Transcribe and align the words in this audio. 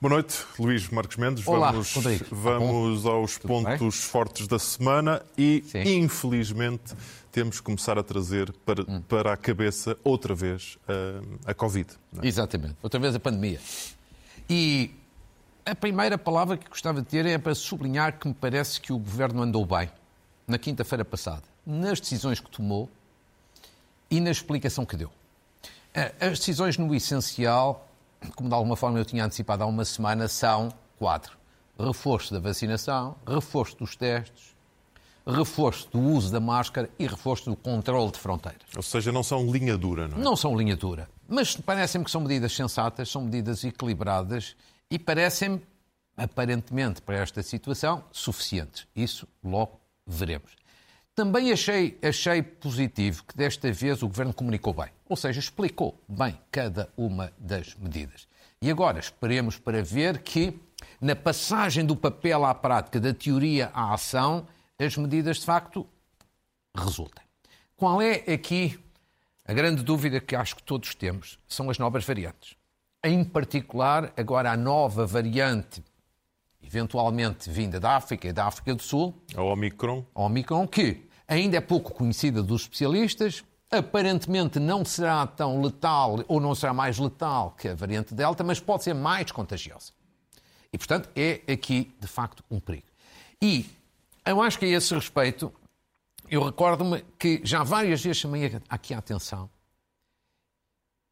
Boa 0.00 0.14
noite, 0.14 0.38
Luís 0.58 0.88
Marcos 0.88 1.16
Mendes. 1.16 1.46
Olá, 1.46 1.72
vamos 1.72 1.94
Rodrigo. 1.94 2.24
vamos 2.30 3.04
aos 3.04 3.36
pontos 3.36 3.78
bem? 3.78 3.90
fortes 3.90 4.46
da 4.46 4.58
semana 4.58 5.22
e, 5.36 5.62
Sim. 5.68 5.82
infelizmente, 6.04 6.94
temos 7.30 7.58
que 7.58 7.62
começar 7.64 7.98
a 7.98 8.02
trazer 8.02 8.50
para, 8.64 8.82
Hum. 8.88 9.02
para 9.02 9.32
a 9.34 9.36
cabeça 9.36 9.98
outra 10.02 10.34
vez 10.34 10.78
a, 11.44 11.50
a 11.50 11.54
Covid. 11.54 11.86
é? 12.22 12.26
Exatamente. 12.26 12.76
Outra 12.82 12.98
vez 12.98 13.14
a 13.14 13.20
pandemia. 13.20 13.60
E 14.48 14.90
a 15.66 15.74
primeira 15.74 16.16
palavra 16.16 16.56
que 16.56 16.66
gostava 16.68 17.02
de 17.02 17.06
ter 17.06 17.26
é 17.26 17.36
para 17.36 17.54
sublinhar 17.54 18.18
que 18.18 18.26
me 18.26 18.32
parece 18.34 18.80
que 18.80 18.94
o 18.94 18.98
governo 18.98 19.42
andou 19.42 19.66
bem 19.66 19.90
na 20.48 20.56
quinta-feira 20.58 21.04
passada, 21.04 21.42
nas 21.66 22.00
decisões 22.00 22.40
que 22.40 22.50
tomou 22.50 22.88
e 24.10 24.18
na 24.18 24.30
explicação 24.30 24.86
que 24.86 24.96
deu. 24.96 25.12
Eh, 25.92 26.14
As 26.20 26.38
decisões 26.38 26.78
no 26.78 26.92
essencial, 26.94 27.86
como 28.34 28.48
de 28.48 28.54
alguma 28.54 28.76
forma 28.76 28.98
eu 28.98 29.04
tinha 29.04 29.24
antecipado 29.24 29.62
há 29.62 29.66
uma 29.66 29.84
semana, 29.84 30.28
são 30.28 30.70
quatro: 30.98 31.36
reforço 31.78 32.32
da 32.32 32.40
vacinação, 32.40 33.16
reforço 33.26 33.76
dos 33.76 33.96
testes, 33.96 34.54
reforço 35.26 35.88
do 35.90 36.00
uso 36.00 36.32
da 36.32 36.40
máscara 36.40 36.90
e 36.98 37.06
reforço 37.06 37.50
do 37.50 37.56
controle 37.56 38.10
de 38.10 38.18
fronteiras. 38.18 38.62
Ou 38.76 38.82
seja, 38.82 39.12
não 39.12 39.22
são 39.22 39.50
linha 39.50 39.76
dura, 39.76 40.08
não 40.08 40.18
é? 40.18 40.20
Não 40.20 40.36
são 40.36 40.56
linha 40.56 40.76
dura, 40.76 41.08
mas 41.28 41.56
parecem-me 41.56 42.04
que 42.04 42.10
são 42.10 42.20
medidas 42.20 42.54
sensatas, 42.54 43.10
são 43.10 43.22
medidas 43.22 43.64
equilibradas 43.64 44.56
e 44.90 44.98
parecem-me, 44.98 45.62
aparentemente, 46.16 47.00
para 47.00 47.16
esta 47.16 47.42
situação, 47.42 48.04
suficientes. 48.10 48.86
Isso 48.94 49.26
logo 49.42 49.80
veremos. 50.06 50.59
Também 51.14 51.52
achei, 51.52 51.98
achei 52.02 52.42
positivo 52.42 53.24
que 53.24 53.36
desta 53.36 53.70
vez 53.72 54.02
o 54.02 54.08
Governo 54.08 54.32
comunicou 54.32 54.72
bem, 54.72 54.90
ou 55.08 55.16
seja, 55.16 55.40
explicou 55.40 56.00
bem 56.08 56.38
cada 56.50 56.88
uma 56.96 57.32
das 57.38 57.74
medidas. 57.74 58.28
E 58.62 58.70
agora 58.70 58.98
esperemos 58.98 59.58
para 59.58 59.82
ver 59.82 60.22
que, 60.22 60.58
na 61.00 61.16
passagem 61.16 61.84
do 61.84 61.96
papel 61.96 62.44
à 62.44 62.54
prática, 62.54 63.00
da 63.00 63.12
teoria 63.12 63.70
à 63.74 63.92
ação, 63.92 64.46
as 64.78 64.96
medidas 64.96 65.38
de 65.38 65.46
facto 65.46 65.86
resultem. 66.74 67.24
Qual 67.76 68.00
é 68.00 68.16
aqui 68.32 68.78
a 69.44 69.52
grande 69.52 69.82
dúvida 69.82 70.20
que 70.20 70.36
acho 70.36 70.56
que 70.56 70.62
todos 70.62 70.94
temos? 70.94 71.38
São 71.48 71.70
as 71.70 71.78
novas 71.78 72.04
variantes. 72.04 72.54
Em 73.02 73.24
particular, 73.24 74.12
agora 74.16 74.52
a 74.52 74.56
nova 74.56 75.06
variante, 75.06 75.82
eventualmente 76.70 77.50
vinda 77.50 77.80
da 77.80 77.96
África 77.96 78.28
e 78.28 78.32
da 78.32 78.46
África 78.46 78.76
do 78.76 78.82
Sul, 78.82 79.12
A 79.34 79.42
Omicron. 79.42 80.04
a 80.14 80.22
Omicron, 80.22 80.68
que 80.68 81.08
ainda 81.26 81.56
é 81.56 81.60
pouco 81.60 81.92
conhecida 81.92 82.44
dos 82.44 82.62
especialistas, 82.62 83.44
aparentemente 83.68 84.60
não 84.60 84.84
será 84.84 85.26
tão 85.26 85.60
letal 85.60 86.24
ou 86.28 86.40
não 86.40 86.54
será 86.54 86.72
mais 86.72 86.96
letal 86.96 87.56
que 87.58 87.68
a 87.68 87.74
variante 87.74 88.14
Delta, 88.14 88.44
mas 88.44 88.60
pode 88.60 88.84
ser 88.84 88.94
mais 88.94 89.32
contagiosa. 89.32 89.92
E, 90.72 90.78
portanto, 90.78 91.08
é 91.16 91.40
aqui, 91.52 91.92
de 91.98 92.06
facto, 92.06 92.44
um 92.48 92.60
perigo. 92.60 92.86
E 93.42 93.66
eu 94.24 94.40
acho 94.40 94.56
que 94.56 94.64
a 94.64 94.68
esse 94.68 94.94
respeito, 94.94 95.52
eu 96.30 96.44
recordo-me 96.44 97.04
que 97.18 97.40
já 97.42 97.64
várias 97.64 98.00
vezes 98.00 98.18
chamei 98.18 98.60
aqui 98.68 98.94
a 98.94 98.98
atenção 98.98 99.50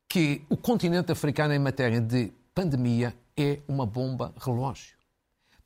que 0.08 0.42
o 0.48 0.56
continente 0.56 1.10
africano 1.10 1.52
em 1.52 1.58
matéria 1.58 2.00
de 2.00 2.32
pandemia 2.54 3.14
é 3.36 3.58
uma 3.66 3.84
bomba 3.84 4.32
relógio. 4.38 4.97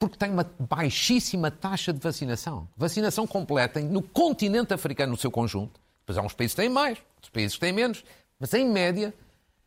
Porque 0.03 0.17
tem 0.17 0.33
uma 0.33 0.45
baixíssima 0.58 1.48
taxa 1.48 1.92
de 1.92 2.00
vacinação. 2.00 2.67
Vacinação 2.77 3.25
completa 3.25 3.78
no 3.78 4.03
continente 4.03 4.75
africano 4.75 5.12
no 5.12 5.17
seu 5.17 5.31
conjunto. 5.31 5.81
Depois 6.00 6.19
há 6.19 6.22
uns 6.22 6.34
países 6.34 6.56
que 6.56 6.61
têm 6.61 6.69
mais, 6.69 6.98
outros 7.14 7.31
países 7.31 7.55
que 7.55 7.61
têm 7.61 7.72
menos. 7.72 8.03
Mas, 8.36 8.52
em 8.52 8.68
média, 8.68 9.14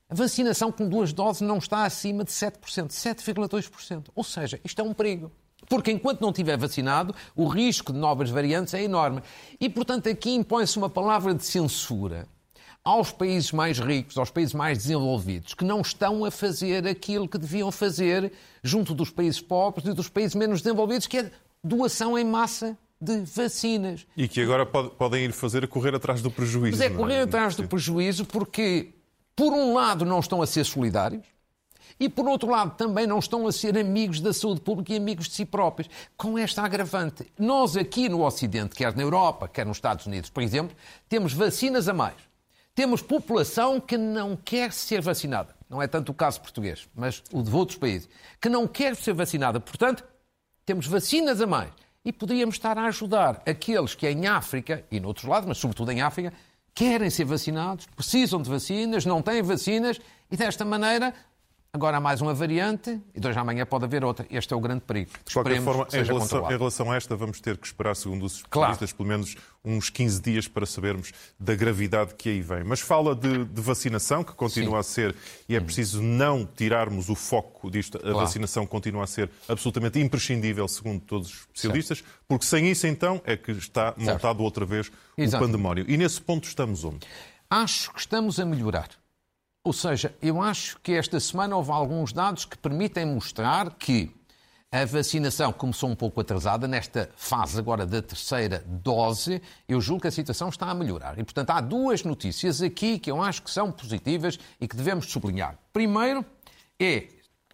a 0.09 0.13
vacinação 0.13 0.73
com 0.73 0.89
duas 0.89 1.13
doses 1.13 1.39
não 1.39 1.57
está 1.57 1.85
acima 1.85 2.25
de 2.25 2.31
7%, 2.31 2.89
7,2%. 2.89 4.07
Ou 4.13 4.25
seja, 4.25 4.59
isto 4.61 4.81
é 4.81 4.83
um 4.83 4.93
perigo. 4.93 5.31
Porque 5.69 5.89
enquanto 5.89 6.19
não 6.19 6.31
estiver 6.31 6.57
vacinado, 6.57 7.15
o 7.33 7.47
risco 7.47 7.93
de 7.93 7.97
novas 7.97 8.29
variantes 8.29 8.73
é 8.73 8.83
enorme. 8.83 9.21
E, 9.57 9.69
portanto, 9.69 10.09
aqui 10.09 10.35
impõe-se 10.35 10.77
uma 10.77 10.89
palavra 10.89 11.33
de 11.33 11.45
censura 11.45 12.27
aos 12.85 13.11
países 13.11 13.51
mais 13.51 13.79
ricos, 13.79 14.15
aos 14.15 14.29
países 14.29 14.53
mais 14.53 14.77
desenvolvidos, 14.77 15.55
que 15.55 15.65
não 15.65 15.81
estão 15.81 16.23
a 16.23 16.29
fazer 16.29 16.87
aquilo 16.87 17.27
que 17.27 17.37
deviam 17.39 17.71
fazer 17.71 18.31
junto 18.63 18.93
dos 18.93 19.09
países 19.09 19.41
pobres 19.41 19.87
e 19.87 19.91
dos 19.93 20.07
países 20.07 20.35
menos 20.35 20.61
desenvolvidos, 20.61 21.07
que 21.07 21.17
é 21.17 21.31
doação 21.63 22.15
em 22.15 22.23
massa 22.23 22.77
de 23.01 23.21
vacinas. 23.21 24.05
E 24.15 24.27
que 24.27 24.39
agora 24.39 24.67
pod- 24.67 24.91
podem 24.91 25.25
ir 25.25 25.31
fazer 25.33 25.63
a 25.63 25.67
correr 25.67 25.95
atrás 25.95 26.21
do 26.21 26.29
prejuízo. 26.29 26.77
Mas 26.77 26.85
é 26.85 26.89
não 26.89 26.97
correr 26.97 27.21
atrás 27.21 27.55
do 27.55 27.67
prejuízo 27.67 28.23
porque, 28.23 28.93
por 29.35 29.51
um 29.51 29.73
lado, 29.73 30.05
não 30.05 30.19
estão 30.19 30.41
a 30.41 30.47
ser 30.47 30.63
solidários 30.63 31.25
e, 31.99 32.07
por 32.07 32.27
outro 32.27 32.49
lado, 32.49 32.75
também 32.77 33.07
não 33.07 33.17
estão 33.17 33.47
a 33.47 33.51
ser 33.51 33.77
amigos 33.79 34.21
da 34.21 34.31
saúde 34.31 34.61
pública 34.61 34.93
e 34.93 34.97
amigos 34.97 35.27
de 35.27 35.33
si 35.33 35.43
próprios. 35.45 35.89
Com 36.15 36.37
esta 36.37 36.61
agravante, 36.61 37.25
nós 37.37 37.75
aqui 37.75 38.07
no 38.07 38.23
Ocidente, 38.23 38.75
quer 38.75 38.95
na 38.95 39.01
Europa, 39.01 39.47
quer 39.47 39.65
nos 39.65 39.77
Estados 39.77 40.05
Unidos, 40.05 40.29
por 40.29 40.43
exemplo, 40.43 40.75
temos 41.09 41.33
vacinas 41.33 41.89
a 41.89 41.93
mais. 41.93 42.15
Temos 42.75 43.01
população 43.01 43.79
que 43.79 43.97
não 43.97 44.35
quer 44.35 44.73
ser 44.73 45.01
vacinada. 45.01 45.55
Não 45.69 45.81
é 45.81 45.87
tanto 45.87 46.11
o 46.11 46.13
caso 46.13 46.41
português, 46.41 46.87
mas 46.93 47.23
o 47.31 47.41
de 47.41 47.49
outros 47.49 47.77
países, 47.77 48.09
que 48.39 48.49
não 48.49 48.67
quer 48.67 48.97
ser 48.97 49.13
vacinada. 49.13 49.61
Portanto, 49.61 50.03
temos 50.65 50.85
vacinas 50.85 51.39
a 51.39 51.47
mais. 51.47 51.71
E 52.03 52.11
poderíamos 52.11 52.55
estar 52.55 52.77
a 52.77 52.85
ajudar 52.85 53.41
aqueles 53.47 53.95
que 53.95 54.07
em 54.07 54.27
África, 54.27 54.83
e 54.91 54.99
noutros 54.99 55.25
lados, 55.25 55.47
mas 55.47 55.57
sobretudo 55.57 55.91
em 55.91 56.01
África, 56.01 56.33
querem 56.73 57.09
ser 57.09 57.23
vacinados, 57.23 57.87
precisam 57.95 58.41
de 58.41 58.49
vacinas, 58.49 59.05
não 59.05 59.21
têm 59.21 59.41
vacinas, 59.41 59.99
e 60.29 60.35
desta 60.35 60.65
maneira, 60.65 61.13
agora 61.75 61.97
há 61.97 61.99
mais 61.99 62.21
uma 62.21 62.33
variante, 62.33 62.99
e 63.13 63.27
à 63.27 63.39
amanhã 63.41 63.65
pode 63.65 63.83
haver 63.85 64.03
outra. 64.03 64.25
Este 64.29 64.53
é 64.53 64.57
o 64.57 64.59
grande 64.61 64.81
perigo. 64.81 65.11
De 65.25 65.33
qualquer 65.33 65.61
forma, 65.61 65.85
em 65.93 66.03
relação, 66.03 66.45
em 66.51 66.57
relação 66.57 66.91
a 66.91 66.95
esta, 66.95 67.15
vamos 67.15 67.41
ter 67.41 67.57
que 67.57 67.67
esperar, 67.67 67.95
segundo 67.95 68.25
os 68.25 68.41
Claro. 68.49 68.71
especialistas, 68.71 68.93
pelo 68.93 69.09
menos 69.09 69.35
uns 69.63 69.89
15 69.89 70.21
dias 70.21 70.47
para 70.47 70.65
sabermos 70.65 71.11
da 71.39 71.53
gravidade 71.53 72.15
que 72.15 72.29
aí 72.29 72.41
vem. 72.41 72.63
Mas 72.63 72.79
fala 72.79 73.13
de, 73.13 73.43
de 73.45 73.61
vacinação, 73.61 74.23
que 74.23 74.31
continua 74.33 74.81
Sim. 74.83 74.89
a 74.89 75.11
ser, 75.11 75.15
e 75.49 75.55
é 75.55 75.59
preciso 75.59 76.01
não 76.01 76.45
tirarmos 76.45 77.09
o 77.09 77.15
foco 77.15 77.69
disto, 77.69 77.97
a 77.97 78.01
Claro. 78.01 78.19
vacinação 78.19 78.65
continua 78.65 79.03
a 79.03 79.07
ser 79.07 79.29
absolutamente 79.49 79.99
imprescindível, 79.99 80.67
segundo 80.67 81.01
todos 81.01 81.27
os 81.29 81.39
especialistas, 81.53 82.03
porque 82.27 82.45
sem 82.45 82.69
isso, 82.71 82.87
então, 82.87 83.21
é 83.25 83.35
que 83.35 83.51
está 83.51 83.93
montado 83.97 84.41
outra 84.41 84.65
vez 84.65 84.89
o 85.17 85.31
pandemónio. 85.31 85.85
E 85.87 85.97
nesse 85.97 86.21
ponto 86.21 86.47
estamos 86.47 86.83
onde? 86.85 87.05
Acho 87.49 87.91
que 87.93 87.99
estamos 87.99 88.39
a 88.39 88.45
melhorar. 88.45 88.89
Ou 89.65 89.73
seja, 89.73 90.15
eu 90.21 90.43
acho 90.43 90.79
que 90.83 90.91
esta 90.91 91.19
semana 91.19 91.55
houve 91.55 91.71
alguns 91.71 92.13
dados 92.13 92.45
que 92.45 92.55
permitem 92.55 93.03
mostrar 93.03 93.73
que 93.73 94.15
a 94.71 94.85
vacinação 94.85 95.51
começou 95.51 95.89
um 95.89 95.95
pouco 95.95 96.21
atrasada 96.21 96.67
nesta 96.67 97.09
fase 97.15 97.57
agora 97.57 97.83
da 97.83 97.99
terceira 97.99 98.63
dose. 98.67 99.41
Eu 99.67 99.81
julgo 99.81 100.03
que 100.03 100.07
a 100.07 100.11
situação 100.11 100.49
está 100.49 100.67
a 100.67 100.75
melhorar. 100.75 101.17
E, 101.17 101.23
portanto, 101.23 101.49
há 101.49 101.61
duas 101.61 102.03
notícias 102.03 102.61
aqui 102.61 102.99
que 102.99 103.09
eu 103.09 103.19
acho 103.19 103.41
que 103.41 103.49
são 103.49 103.71
positivas 103.71 104.37
e 104.61 104.67
que 104.67 104.75
devemos 104.75 105.07
sublinhar. 105.11 105.57
Primeiro 105.73 106.23
é, 106.79 107.07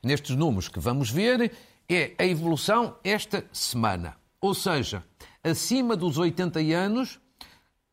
nestes 0.04 0.36
números 0.36 0.68
que 0.68 0.82
vamos 0.82 1.10
ver, 1.10 1.54
é 1.88 2.12
a 2.18 2.26
evolução 2.26 2.98
esta 3.06 3.46
semana. 3.54 4.18
Ou 4.42 4.54
seja, 4.54 5.02
acima 5.42 5.96
dos 5.96 6.18
80 6.18 6.60
anos, 6.76 7.22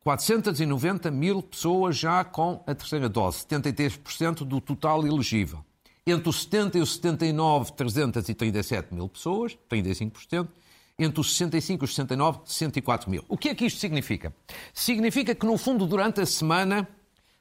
490 0.03 1.11
mil 1.11 1.41
pessoas 1.41 1.97
já 1.97 2.23
com 2.23 2.63
a 2.65 2.73
terceira 2.73 3.09
dose, 3.09 3.45
73% 3.45 4.45
do 4.45 4.61
total 4.61 5.05
elegível. 5.05 5.63
Entre 6.07 6.29
os 6.29 6.43
70 6.43 6.77
e 6.77 6.81
os 6.81 6.95
79, 6.95 7.73
337 7.73 8.93
mil 8.93 9.07
pessoas, 9.09 9.57
35%. 9.69 10.47
Entre 10.97 11.21
os 11.21 11.31
65 11.31 11.83
e 11.83 11.85
os 11.85 11.91
69, 11.91 12.39
104 12.45 13.09
mil. 13.09 13.23
O 13.29 13.37
que 13.37 13.49
é 13.49 13.55
que 13.55 13.65
isto 13.65 13.79
significa? 13.79 14.33
Significa 14.73 15.33
que, 15.33 15.45
no 15.45 15.57
fundo, 15.57 15.85
durante 15.85 16.19
a 16.19 16.25
semana 16.25 16.87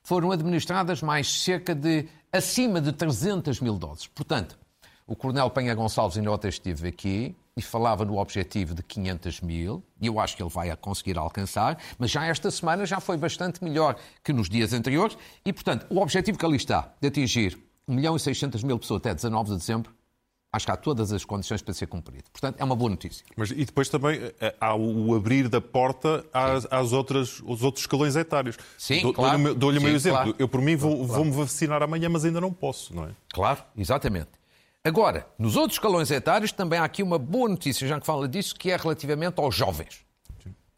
foram 0.03 0.31
administradas 0.31 1.03
mais 1.03 1.43
cerca 1.43 1.75
de 1.75 2.06
acima 2.33 2.81
de 2.81 2.93
300 2.93 3.61
mil 3.61 3.77
doses. 3.77 4.06
Portanto, 4.06 4.59
o 5.06 5.17
Coronel 5.17 5.50
Penha 5.50 5.75
Gonçalves 5.75 6.19
ainda 6.19 6.31
ontem 6.31 6.49
esteve 6.49 6.88
aqui 6.88 7.35
e 7.59 7.63
falava 7.63 8.05
no 8.05 8.17
objetivo 8.19 8.73
de 8.75 8.83
500 8.83 9.41
mil, 9.41 9.83
e 10.01 10.07
eu 10.07 10.19
acho 10.21 10.37
que 10.37 10.43
ele 10.43 10.49
vai 10.51 10.75
conseguir 10.77 11.19
alcançar, 11.19 11.77
mas 11.99 12.11
já 12.11 12.25
esta 12.25 12.51
semana 12.51 12.87
já 12.87 13.01
foi 13.01 13.17
bastante 13.17 13.63
melhor 13.65 13.97
que 14.23 14.33
nos 14.33 14.49
dias 14.49 14.73
anteriores, 14.73 15.19
e, 15.45 15.53
portanto, 15.53 15.85
o 15.91 15.99
objetivo 16.01 16.39
que 16.39 16.47
ali 16.47 16.57
está, 16.57 16.93
de 17.01 17.09
atingir 17.09 17.59
1 17.89 17.95
milhão 17.95 18.15
e 18.17 18.21
600 18.21 18.63
mil 18.63 18.79
pessoas 18.79 19.01
até 19.01 19.13
19 19.15 19.51
de 19.51 19.57
dezembro, 19.57 19.93
acho 20.53 20.65
que 20.65 20.73
há 20.73 20.77
todas 20.77 21.13
as 21.13 21.25
condições 21.25 21.61
para 21.61 21.75
ser 21.75 21.87
cumprido. 21.89 22.25
Portanto, 22.33 22.57
é 22.59 22.65
uma 22.65 22.77
boa 22.77 22.89
notícia. 22.91 23.25
Mas, 23.37 23.51
e 23.51 23.65
depois 23.65 23.89
também 23.89 24.19
eh, 24.41 24.55
há 24.61 24.75
o 24.75 25.15
abrir 25.15 25.49
da 25.49 25.61
porta 25.61 26.25
às, 26.33 26.67
às 26.71 26.93
outras, 26.93 27.41
os 27.45 27.63
outros 27.63 27.83
escalões 27.83 28.15
etários. 28.17 28.57
Sim, 28.79 29.03
Dou- 29.03 29.13
claro. 29.13 29.55
Dou-lhe 29.55 29.79
o 29.79 29.83
meu 29.83 29.95
exemplo. 29.95 30.19
claro. 30.23 30.37
Eu, 30.39 30.49
por 30.49 30.63
mim, 30.63 30.75
vou- 30.77 31.05
vou-me 31.07 31.31
vacinar 31.33 31.83
amanhã, 31.83 32.09
mas 32.09 32.25
ainda 32.25 32.41
não 32.41 32.53
posso, 32.53 32.95
não 32.95 33.05
é? 33.05 33.11
Claro, 33.33 33.63
exatamente. 33.77 34.29
Agora, 34.88 35.26
nos 35.38 35.55
outros 35.55 35.75
escalões 35.75 36.11
etários 36.11 36.50
também 36.50 36.79
há 36.79 36.85
aqui 36.85 37.02
uma 37.02 37.19
boa 37.19 37.46
notícia, 37.46 37.87
já 37.87 38.00
que 38.00 38.06
fala 38.06 38.26
disso, 38.26 38.55
que 38.55 38.70
é 38.70 38.76
relativamente 38.76 39.38
aos 39.38 39.55
jovens. 39.55 40.02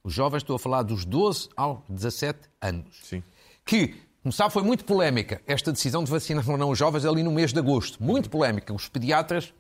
Os 0.03 0.13
jovens, 0.13 0.39
estou 0.39 0.57
a 0.57 0.59
falar 0.59 0.83
dos 0.83 1.05
12 1.05 1.49
aos 1.57 1.79
17 1.89 2.41
anos. 2.61 2.99
Sim. 3.05 3.23
Que, 3.65 3.95
como 4.21 4.33
sabe, 4.33 4.53
foi 4.53 4.65
muito 4.65 4.85
polémica 4.85 5.41
esta 5.47 5.71
decisão 5.71 6.03
de 6.03 6.11
vacinar 6.11 6.51
ou 6.51 6.59
não 6.59 6.71
os 6.71 6.79
jovens 6.81 7.05
ali 7.05 7.23
no 7.23 7.31
mês 7.31 7.53
de 7.53 7.61
agosto. 7.61 8.03
Muito 8.03 8.29
polémica. 8.29 8.75
Os 8.75 8.89
pediatras 8.89 9.55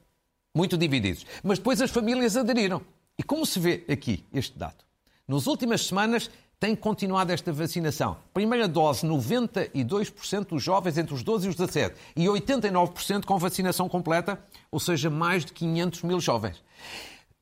Muito 0.52 0.76
divididos. 0.76 1.24
Mas 1.44 1.60
depois 1.60 1.80
as 1.80 1.92
famílias 1.92 2.36
aderiram. 2.36 2.82
E 3.16 3.22
como 3.22 3.46
se 3.46 3.60
vê 3.60 3.84
aqui 3.88 4.24
este 4.32 4.58
dado? 4.58 4.84
Nas 5.28 5.46
últimas 5.46 5.86
semanas 5.86 6.28
tem 6.60 6.76
continuado 6.76 7.32
esta 7.32 7.50
vacinação. 7.50 8.18
Primeira 8.34 8.68
dose, 8.68 9.06
92% 9.06 10.48
dos 10.48 10.62
jovens 10.62 10.98
entre 10.98 11.14
os 11.14 11.22
12 11.22 11.46
e 11.46 11.48
os 11.48 11.56
17 11.56 11.96
e 12.14 12.26
89% 12.26 13.24
com 13.24 13.38
vacinação 13.38 13.88
completa, 13.88 14.38
ou 14.70 14.78
seja, 14.78 15.08
mais 15.08 15.42
de 15.42 15.54
500 15.54 16.02
mil 16.02 16.20
jovens. 16.20 16.62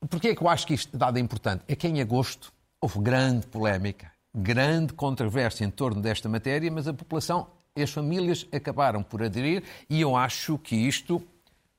Porquê 0.09 0.29
é 0.29 0.35
que 0.35 0.41
eu 0.41 0.47
acho 0.47 0.65
que 0.65 0.73
este 0.73 0.95
dado 0.95 1.17
é 1.17 1.19
importante? 1.19 1.65
É 1.67 1.75
que 1.75 1.85
em 1.85 1.99
agosto 1.99 2.53
houve 2.79 2.99
grande 3.01 3.45
polémica, 3.47 4.09
grande 4.33 4.93
controvérsia 4.93 5.65
em 5.65 5.69
torno 5.69 6.01
desta 6.01 6.29
matéria, 6.29 6.71
mas 6.71 6.87
a 6.87 6.93
população 6.93 7.47
as 7.75 7.91
famílias 7.91 8.47
acabaram 8.53 9.03
por 9.03 9.21
aderir 9.21 9.63
e 9.89 9.99
eu 9.99 10.15
acho 10.15 10.57
que 10.57 10.75
isto, 10.75 11.21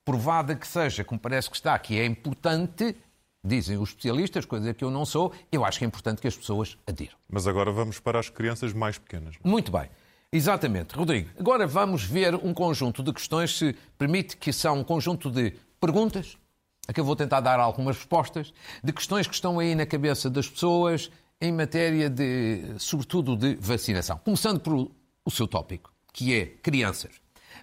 provada 0.04 0.54
que 0.54 0.66
seja, 0.66 1.04
como 1.04 1.18
parece 1.18 1.48
que 1.48 1.56
está, 1.56 1.78
que 1.78 1.98
é 1.98 2.04
importante, 2.04 2.94
dizem 3.42 3.78
os 3.78 3.90
especialistas, 3.90 4.44
coisa 4.44 4.74
que 4.74 4.84
eu 4.84 4.90
não 4.90 5.04
sou, 5.04 5.32
eu 5.50 5.64
acho 5.64 5.78
que 5.78 5.84
é 5.84 5.88
importante 5.88 6.20
que 6.20 6.28
as 6.28 6.36
pessoas 6.36 6.76
adiram. 6.86 7.16
Mas 7.28 7.46
agora 7.46 7.72
vamos 7.72 7.98
para 7.98 8.18
as 8.18 8.28
crianças 8.28 8.72
mais 8.72 8.98
pequenas. 8.98 9.36
Muito 9.42 9.72
bem. 9.72 9.88
Exatamente. 10.32 10.94
Rodrigo, 10.94 11.28
agora 11.38 11.66
vamos 11.66 12.04
ver 12.04 12.34
um 12.36 12.54
conjunto 12.54 13.02
de 13.02 13.12
questões, 13.12 13.56
se 13.56 13.74
permite 13.98 14.36
que 14.36 14.52
são 14.52 14.78
um 14.78 14.84
conjunto 14.84 15.30
de 15.30 15.54
perguntas, 15.80 16.38
a 16.86 16.92
que 16.92 17.00
eu 17.00 17.04
vou 17.04 17.16
tentar 17.16 17.40
dar 17.40 17.58
algumas 17.58 17.96
respostas, 17.96 18.52
de 18.82 18.92
questões 18.92 19.26
que 19.26 19.34
estão 19.34 19.58
aí 19.58 19.74
na 19.74 19.86
cabeça 19.86 20.30
das 20.30 20.48
pessoas 20.48 21.10
em 21.40 21.50
matéria 21.50 22.08
de, 22.08 22.74
sobretudo, 22.78 23.36
de 23.36 23.54
vacinação. 23.56 24.20
Começando 24.24 24.60
por 24.60 24.90
o 25.24 25.30
seu 25.30 25.48
tópico, 25.48 25.92
que 26.12 26.34
é 26.34 26.46
crianças. 26.46 27.12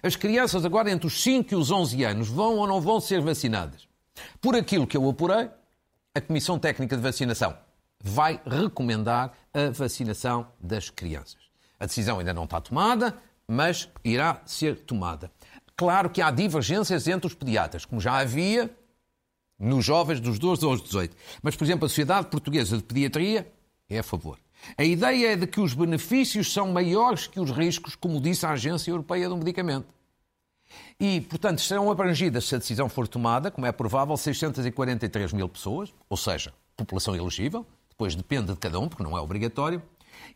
As 0.02 0.16
crianças 0.16 0.64
agora 0.64 0.90
entre 0.90 1.06
os 1.06 1.22
5 1.22 1.54
e 1.54 1.56
os 1.56 1.70
11 1.70 2.04
anos 2.04 2.28
vão 2.28 2.56
ou 2.56 2.66
não 2.66 2.80
vão 2.80 3.00
ser 3.00 3.20
vacinadas? 3.20 3.88
Por 4.40 4.54
aquilo 4.54 4.86
que 4.86 4.96
eu 4.96 5.08
apurei, 5.08 5.48
a 6.18 6.20
Comissão 6.20 6.58
Técnica 6.58 6.96
de 6.96 7.02
Vacinação 7.02 7.56
vai 8.02 8.40
recomendar 8.44 9.32
a 9.54 9.70
vacinação 9.70 10.48
das 10.60 10.90
crianças. 10.90 11.38
A 11.78 11.86
decisão 11.86 12.18
ainda 12.18 12.34
não 12.34 12.44
está 12.44 12.60
tomada, 12.60 13.16
mas 13.46 13.88
irá 14.04 14.42
ser 14.44 14.80
tomada. 14.80 15.30
Claro 15.76 16.10
que 16.10 16.20
há 16.20 16.30
divergências 16.30 17.06
entre 17.06 17.28
os 17.28 17.34
pediatras, 17.34 17.84
como 17.84 18.00
já 18.00 18.16
havia 18.16 18.68
nos 19.58 19.84
jovens 19.84 20.20
dos 20.20 20.38
12 20.38 20.64
aos 20.64 20.82
18. 20.82 21.16
Mas, 21.40 21.54
por 21.54 21.64
exemplo, 21.64 21.86
a 21.86 21.88
Sociedade 21.88 22.26
Portuguesa 22.26 22.76
de 22.76 22.82
Pediatria 22.82 23.50
é 23.88 24.00
a 24.00 24.02
favor. 24.02 24.38
A 24.76 24.82
ideia 24.82 25.34
é 25.34 25.36
de 25.36 25.46
que 25.46 25.60
os 25.60 25.72
benefícios 25.72 26.52
são 26.52 26.72
maiores 26.72 27.28
que 27.28 27.38
os 27.38 27.52
riscos, 27.52 27.94
como 27.94 28.20
disse 28.20 28.44
a 28.44 28.50
Agência 28.50 28.90
Europeia 28.90 29.28
do 29.28 29.36
Medicamento. 29.36 29.86
E, 31.00 31.20
portanto, 31.20 31.60
serão 31.60 31.90
abrangidas, 31.90 32.44
se 32.44 32.56
a 32.56 32.58
decisão 32.58 32.88
for 32.88 33.06
tomada, 33.06 33.52
como 33.52 33.66
é 33.66 33.70
provável, 33.70 34.16
643 34.16 35.32
mil 35.32 35.48
pessoas, 35.48 35.94
ou 36.10 36.16
seja, 36.16 36.52
população 36.76 37.14
elegível, 37.14 37.64
depois 37.88 38.16
depende 38.16 38.52
de 38.52 38.58
cada 38.58 38.80
um, 38.80 38.88
porque 38.88 39.04
não 39.04 39.16
é 39.16 39.20
obrigatório, 39.20 39.80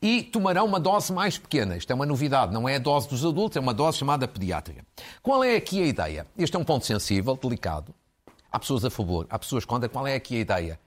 e 0.01 0.23
tomarão 0.23 0.65
uma 0.65 0.79
dose 0.79 1.13
mais 1.13 1.37
pequena. 1.37 1.77
Isto 1.77 1.91
é 1.91 1.95
uma 1.95 2.07
novidade, 2.07 2.53
não 2.53 2.69
é 2.69 2.77
a 2.77 2.79
dose 2.79 3.09
dos 3.09 3.25
adultos, 3.25 3.57
é 3.57 3.61
uma 3.61 3.75
dose 3.75 3.99
chamada 3.99 4.29
pediátrica. 4.29 4.85
Qual 5.21 5.43
é 5.43 5.57
aqui 5.57 5.83
a 5.83 5.87
ideia? 5.87 6.27
Este 6.39 6.57
é 6.57 6.59
um 6.61 6.65
ponto 6.65 6.87
sensível, 6.87 7.37
delicado. 7.37 7.93
Há 8.51 8.59
pessoas 8.59 8.85
a 8.85 8.91
favor, 8.91 9.27
há 9.31 9.39
pessoas 9.39 9.65
contra. 9.65 9.89
Qual 9.89 10.07
é 10.07 10.15
aqui 10.15 10.37
a 10.37 10.41
ideia? 10.41 10.81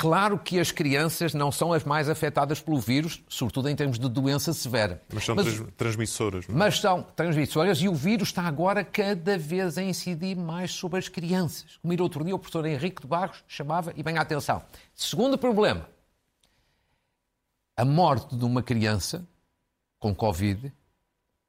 Claro 0.00 0.38
que 0.38 0.60
as 0.60 0.70
crianças 0.70 1.34
não 1.34 1.50
são 1.50 1.72
as 1.72 1.82
mais 1.82 2.08
afetadas 2.08 2.60
pelo 2.60 2.78
vírus, 2.78 3.20
sobretudo 3.28 3.68
em 3.68 3.74
termos 3.74 3.98
de 3.98 4.08
doença 4.08 4.52
severa. 4.52 5.02
Mas 5.12 5.24
são 5.24 5.34
mas, 5.34 5.60
transmissoras. 5.76 6.46
Não 6.46 6.54
é? 6.54 6.58
Mas 6.58 6.78
são 6.78 7.02
transmissoras 7.02 7.78
e 7.78 7.88
o 7.88 7.94
vírus 7.96 8.28
está 8.28 8.42
agora 8.42 8.84
cada 8.84 9.36
vez 9.36 9.76
a 9.76 9.82
incidir 9.82 10.36
mais 10.36 10.70
sobre 10.70 11.00
as 11.00 11.08
crianças. 11.08 11.78
Como 11.82 11.92
ir 11.92 12.00
outro 12.00 12.24
dia 12.24 12.32
o 12.32 12.38
professor 12.38 12.64
Henrique 12.64 13.02
de 13.02 13.08
Barros 13.08 13.42
chamava, 13.48 13.92
e 13.96 14.02
bem 14.04 14.16
atenção. 14.18 14.62
Segundo 14.94 15.36
problema, 15.36 15.88
a 17.76 17.84
morte 17.84 18.36
de 18.36 18.44
uma 18.44 18.62
criança 18.62 19.26
com 19.98 20.14
Covid 20.14 20.72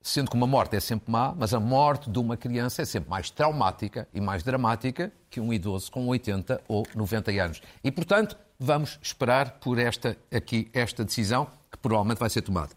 sendo 0.01 0.30
que 0.30 0.36
uma 0.36 0.48
morte 0.48 0.75
é 0.75 0.80
sempre 0.80 1.12
má, 1.12 1.34
mas 1.38 1.54
a 1.54 1.60
morte 1.60 2.10
de 2.10 2.19
uma 2.19 2.38
criança 2.38 2.81
é 2.81 2.86
sempre 2.86 3.10
mais 3.10 3.30
traumática 3.30 4.07
e 4.13 4.22
mais 4.22 4.44
dramática 4.44 5.12
que 5.30 5.40
um 5.40 5.54
idoso 5.54 5.92
com 5.92 6.07
80 6.07 6.62
ou 6.68 6.86
90 6.96 7.31
anos. 7.31 7.62
E, 7.84 7.92
portanto, 7.92 8.38
vamos 8.57 8.98
esperar 9.01 9.60
por 9.60 9.78
esta, 9.78 10.18
aqui, 10.31 10.69
esta 10.74 11.04
decisão, 11.04 11.48
que 11.72 11.78
provavelmente 11.78 12.19
vai 12.19 12.30
ser 12.30 12.42
tomada. 12.42 12.72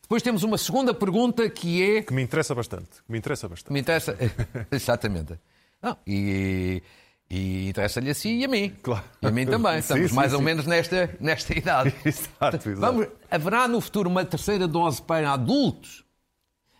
Depois 0.00 0.22
temos 0.22 0.42
uma 0.42 0.58
segunda 0.58 0.94
pergunta 0.94 1.48
que 1.50 1.82
é... 1.82 2.02
Que 2.02 2.14
me 2.14 2.22
interessa 2.22 2.54
bastante. 2.54 3.02
Que 3.04 3.12
me 3.12 3.18
interessa 3.18 3.48
bastante. 3.48 3.72
Me 3.72 3.80
interessa... 3.80 4.16
Exatamente. 4.70 5.38
Não, 5.82 5.96
e... 6.06 6.82
E 7.28 7.70
interessa-lhe 7.70 8.08
a 8.08 8.14
si 8.14 8.36
e 8.36 8.44
a 8.44 8.48
mim. 8.48 8.72
Claro. 8.80 9.02
E 9.20 9.26
a 9.26 9.30
mim 9.32 9.46
também. 9.46 9.78
Estamos 9.80 10.10
sim, 10.10 10.14
mais 10.14 10.30
sim, 10.30 10.36
ou 10.36 10.38
sim. 10.38 10.44
menos 10.44 10.64
nesta, 10.64 11.10
nesta 11.18 11.58
idade. 11.58 11.92
exato, 12.04 12.56
exato. 12.70 12.76
Vamos, 12.76 13.08
haverá 13.28 13.66
no 13.66 13.80
futuro 13.80 14.08
uma 14.08 14.24
terceira 14.24 14.68
dose 14.68 15.02
para 15.02 15.32
adultos 15.32 16.05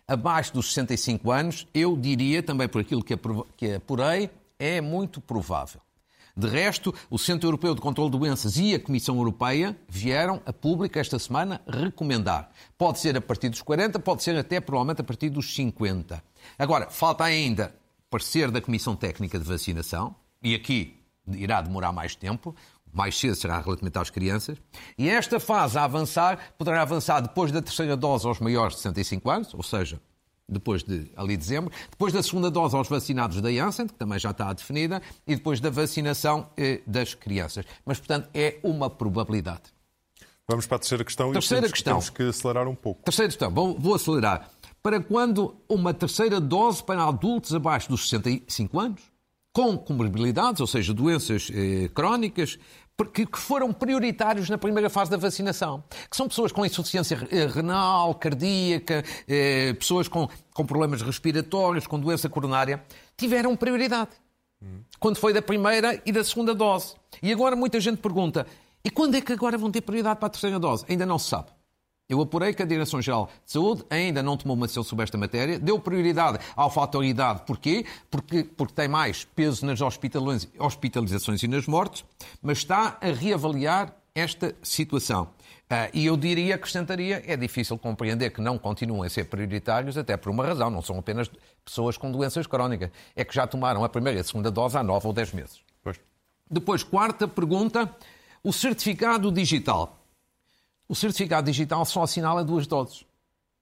abaixo 0.08 0.53
dos 0.55 0.73
65 0.73 1.31
anos, 1.31 1.67
eu 1.75 1.97
diria, 1.97 2.43
também 2.43 2.69
por 2.69 2.81
aquilo 2.81 3.03
que 3.03 3.14
apurei, 3.75 4.31
é 4.58 4.81
muito 4.81 5.20
provável. 5.20 5.81
De 6.38 6.47
resto, 6.47 6.94
o 7.08 7.19
Centro 7.19 7.49
Europeu 7.49 7.75
de 7.75 7.81
Controlo 7.81 8.11
de 8.11 8.19
Doenças 8.19 8.58
e 8.58 8.75
a 8.75 8.81
Comissão 8.81 9.17
Europeia 9.17 9.75
vieram 9.88 10.43
a 10.44 10.53
público 10.53 10.99
esta 10.99 11.19
semana 11.19 11.62
recomendar. 11.67 12.50
Pode 12.76 12.99
ser 12.99 13.17
a 13.17 13.23
partir 13.23 13.49
dos 13.49 13.62
40, 13.62 13.99
pode 14.00 14.23
ser 14.23 14.37
até 14.37 14.61
provavelmente 14.61 15.00
a 15.00 15.05
partir 15.05 15.31
dos 15.31 15.55
50. 15.55 16.23
Agora, 16.59 16.91
falta 16.91 17.25
ainda 17.25 17.75
parecer 18.11 18.50
da 18.50 18.61
Comissão 18.61 18.94
Técnica 18.94 19.38
de 19.38 19.47
Vacinação, 19.47 20.14
e 20.43 20.55
aqui 20.55 21.02
irá 21.26 21.62
demorar 21.62 21.91
mais 21.91 22.14
tempo 22.14 22.55
mais 22.93 23.19
cedo 23.19 23.35
será 23.35 23.61
relativamente 23.61 23.99
às 23.99 24.11
crianças. 24.11 24.59
E 24.97 25.09
esta 25.09 25.38
fase 25.38 25.79
a 25.79 25.85
avançar 25.85 26.55
poderá 26.56 26.83
avançar 26.83 27.21
depois 27.21 27.53
da 27.53 27.61
terceira 27.61 27.97
dose 27.97 28.27
aos 28.27 28.41
maiores 28.41 28.77
de 28.77 28.83
65 28.83 29.31
anos, 29.31 29.55
ou 29.55 29.62
seja, 29.62 30.00
depois 30.49 30.83
de 30.83 31.11
ali 31.17 31.37
dezembro, 31.37 31.73
depois 31.91 32.12
da 32.12 32.23
segunda 32.23 32.50
dose 32.50 32.77
aos 32.77 32.88
vacinados 32.88 33.41
da 33.41 33.53
Janssen, 33.53 33.88
que 33.88 33.94
também 33.94 34.19
já 34.19 34.31
está 34.31 34.53
definida, 34.53 35.03
e 35.27 35.35
depois 35.35 35.61
da 35.61 35.71
vacinação 35.71 36.49
eh, 36.56 36.81
das 36.87 37.15
crianças. 37.15 37.65
Mas, 37.85 37.99
portanto, 37.99 38.29
é 38.33 38.59
uma 38.62 38.88
probabilidade. 38.88 39.62
Vamos 40.49 40.66
para 40.66 40.76
a 40.76 40.78
terceira 40.78 41.05
questão 41.05 41.33
terceira 41.33 41.59
e 41.59 41.62
temos, 41.62 41.73
questão. 41.73 41.95
temos 41.95 42.11
que 42.11 42.23
acelerar 42.23 42.69
um 42.69 42.75
pouco. 42.75 43.02
Terceira 43.02 43.28
questão, 43.28 43.50
vou, 43.50 43.76
vou 43.76 43.95
acelerar. 43.95 44.49
Para 44.81 45.00
quando 45.00 45.57
uma 45.69 45.93
terceira 45.93 46.40
dose 46.40 46.83
para 46.83 47.02
adultos 47.02 47.52
abaixo 47.52 47.88
dos 47.88 48.09
65 48.09 48.78
anos? 48.78 49.02
Com 49.56 49.75
comorbilidades, 49.78 50.60
ou 50.60 50.66
seja, 50.66 50.92
doenças 50.92 51.50
eh, 51.50 51.88
crónicas, 51.94 52.58
que 53.14 53.26
foram 53.32 53.72
prioritários 53.72 54.50
na 54.50 54.58
primeira 54.58 54.90
fase 54.90 55.10
da 55.10 55.16
vacinação, 55.16 55.82
que 56.10 56.14
são 56.14 56.28
pessoas 56.28 56.52
com 56.52 56.66
insuficiência 56.66 57.26
eh, 57.30 57.46
renal, 57.46 58.14
cardíaca, 58.16 59.02
eh, 59.26 59.72
pessoas 59.72 60.08
com, 60.08 60.28
com 60.52 60.66
problemas 60.66 61.00
respiratórios, 61.00 61.86
com 61.86 61.98
doença 61.98 62.28
coronária, 62.28 62.84
tiveram 63.16 63.56
prioridade. 63.56 64.10
Quando 65.00 65.16
foi 65.16 65.32
da 65.32 65.40
primeira 65.40 66.02
e 66.04 66.12
da 66.12 66.22
segunda 66.22 66.54
dose. 66.54 66.94
E 67.22 67.32
agora 67.32 67.56
muita 67.56 67.80
gente 67.80 67.96
pergunta: 67.96 68.46
e 68.84 68.90
quando 68.90 69.14
é 69.14 69.22
que 69.22 69.32
agora 69.32 69.56
vão 69.56 69.70
ter 69.70 69.80
prioridade 69.80 70.18
para 70.18 70.26
a 70.26 70.30
terceira 70.30 70.58
dose? 70.58 70.84
Ainda 70.86 71.06
não 71.06 71.18
se 71.18 71.30
sabe. 71.30 71.55
Eu 72.08 72.20
apurei 72.20 72.54
que 72.54 72.62
a 72.62 72.66
Direção-Geral 72.66 73.28
de 73.44 73.52
Saúde 73.52 73.84
ainda 73.90 74.22
não 74.22 74.36
tomou 74.36 74.56
uma 74.56 74.66
decisão 74.66 74.84
sobre 74.84 75.02
esta 75.02 75.18
matéria, 75.18 75.58
deu 75.58 75.78
prioridade 75.80 76.38
ao 76.54 76.70
fator 76.70 77.04
idade. 77.04 77.42
Porquê? 77.44 77.84
Porque, 78.08 78.44
porque 78.44 78.75
tem 78.75 78.86
mais 78.86 79.25
peso 79.25 79.66
nas 79.66 79.80
hospitalizações 79.80 81.42
e 81.42 81.48
nas 81.48 81.66
mortes, 81.66 82.04
mas 82.40 82.58
está 82.58 82.96
a 83.00 83.06
reavaliar 83.06 83.92
esta 84.14 84.54
situação. 84.62 85.25
Uh, 85.68 85.90
e 85.92 86.06
eu 86.06 86.16
diria, 86.16 86.54
acrescentaria, 86.54 87.25
é 87.26 87.36
difícil 87.36 87.76
compreender 87.76 88.30
que 88.30 88.40
não 88.40 88.56
continuem 88.56 89.04
a 89.04 89.10
ser 89.10 89.25
prioritários, 89.25 89.98
até 89.98 90.16
por 90.16 90.30
uma 90.30 90.46
razão, 90.46 90.70
não 90.70 90.80
são 90.80 90.96
apenas 90.96 91.28
pessoas 91.64 91.96
com 91.96 92.10
doenças 92.12 92.46
crónicas, 92.46 92.90
é 93.16 93.25
que 93.25 93.34
já 93.34 93.48
tomaram 93.48 93.82
a 93.82 93.88
primeira 93.88 94.18
e 94.18 94.20
a 94.20 94.25
segunda 94.25 94.48
dose 94.48 94.78
há 94.78 94.82
nove 94.84 95.08
ou 95.08 95.12
dez 95.12 95.32
meses. 95.32 95.60
Pois. 95.82 95.98
Depois, 96.48 96.84
quarta 96.84 97.26
pergunta, 97.26 97.92
o 98.44 98.52
certificado 98.52 99.32
digital 99.32 99.96
o 100.88 100.95
certificado 100.95 101.50
digital 101.50 101.85
só 101.85 102.02
assinala 102.02 102.45
duas 102.45 102.66
doses. 102.66 103.05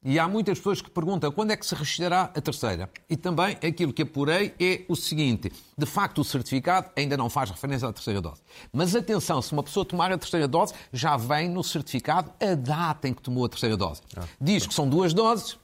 E 0.07 0.19
há 0.19 0.29
muitas 0.29 0.59
pessoas 0.59 0.83
que 0.83 0.91
perguntam 0.91 1.33
quando 1.33 1.53
é 1.53 1.57
que 1.57 1.65
se 1.65 1.75
registará 1.75 2.25
a 2.25 2.41
terceira. 2.41 2.91
E 3.09 3.17
também 3.17 3.57
aquilo 3.67 3.91
que 3.91 4.03
apurei 4.03 4.55
é 4.61 4.85
o 4.87 4.95
seguinte: 4.95 5.51
de 5.79 5.87
facto, 5.87 6.21
o 6.21 6.25
certificado 6.25 6.91
ainda 6.95 7.17
não 7.17 7.31
faz 7.31 7.49
referência 7.49 7.89
à 7.89 7.93
terceira 7.93 8.21
dose. 8.21 8.43
Mas 8.71 8.95
atenção, 8.95 9.41
se 9.41 9.51
uma 9.55 9.63
pessoa 9.63 9.87
tomar 9.87 10.13
a 10.13 10.19
terceira 10.19 10.47
dose, 10.47 10.75
já 10.93 11.17
vem 11.17 11.49
no 11.49 11.65
certificado 11.65 12.31
a 12.39 12.55
data 12.55 13.09
em 13.09 13.15
que 13.15 13.23
tomou 13.23 13.47
a 13.47 13.49
terceira 13.49 13.79
dose. 13.79 14.03
Ah, 14.15 14.25
Diz 14.39 14.67
que 14.67 14.75
são 14.75 14.87
duas 14.87 15.15
doses, 15.15 15.59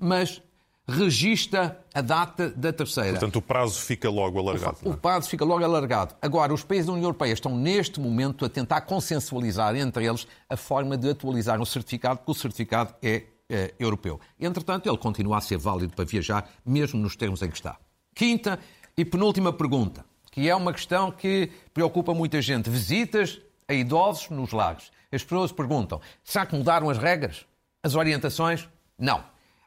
mas 0.00 0.40
registra 0.88 1.80
a 1.94 2.00
data 2.00 2.50
da 2.50 2.72
terceira. 2.72 3.12
Portanto, 3.12 3.36
o 3.36 3.42
prazo 3.42 3.80
fica 3.80 4.10
logo 4.10 4.38
alargado. 4.38 4.78
O, 4.82 4.90
o 4.90 4.96
prazo 4.96 5.28
fica 5.28 5.44
logo 5.44 5.64
alargado. 5.64 6.14
Agora, 6.20 6.52
os 6.52 6.64
países 6.64 6.86
da 6.86 6.92
União 6.92 7.04
Europeia 7.04 7.32
estão 7.32 7.56
neste 7.56 8.00
momento 8.00 8.44
a 8.44 8.48
tentar 8.48 8.80
consensualizar 8.82 9.76
entre 9.76 10.04
eles 10.06 10.26
a 10.48 10.56
forma 10.56 10.96
de 10.96 11.10
atualizar 11.10 11.60
o 11.60 11.66
certificado, 11.66 12.18
porque 12.18 12.32
o 12.32 12.34
certificado 12.34 12.94
é, 13.02 13.22
é 13.48 13.72
europeu. 13.78 14.20
Entretanto, 14.40 14.88
ele 14.88 14.98
continua 14.98 15.38
a 15.38 15.40
ser 15.40 15.56
válido 15.58 15.94
para 15.94 16.04
viajar, 16.04 16.50
mesmo 16.66 17.00
nos 17.00 17.14
termos 17.16 17.42
em 17.42 17.48
que 17.48 17.56
está. 17.56 17.76
Quinta 18.14 18.58
e 18.96 19.04
penúltima 19.04 19.52
pergunta. 19.52 20.04
que 20.32 20.48
é 20.48 20.54
uma 20.56 20.72
questão 20.72 21.10
que 21.12 21.50
preocupa 21.72 22.12
muita 22.14 22.40
gente. 22.42 22.68
Visitas 22.70 23.40
a 23.68 23.74
idosos 23.74 24.30
nos 24.30 24.50
lares. 24.52 24.90
As 25.12 25.22
pessoas 25.22 25.52
perguntam: 25.52 26.00
será 26.24 26.46
que 26.46 26.56
mudaram 26.56 26.88
as 26.90 26.98
regras? 26.98 27.46
As 27.82 27.94
orientações? 27.94 28.68
Não. 28.98 29.22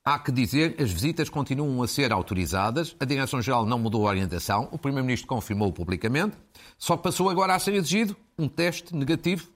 Há 0.08 0.20
que 0.20 0.32
dizer, 0.32 0.76
as 0.80 0.92
visitas 0.92 1.30
continuam 1.30 1.82
a 1.82 1.88
ser 1.88 2.14
autorizadas, 2.14 2.96
a 3.00 3.06
Direção-Geral 3.06 3.66
não 3.66 3.80
mudou 3.80 4.06
a 4.06 4.12
orientação, 4.12 4.70
o 4.72 4.78
Primeiro-Ministro 4.78 5.28
confirmou 5.28 5.74
publicamente, 5.74 6.38
só 6.78 6.96
passou 6.96 7.28
agora 7.28 7.56
a 7.56 7.60
ser 7.60 7.74
exigido 7.74 8.16
um 8.38 8.48
teste 8.48 8.96
negativo 8.96 9.48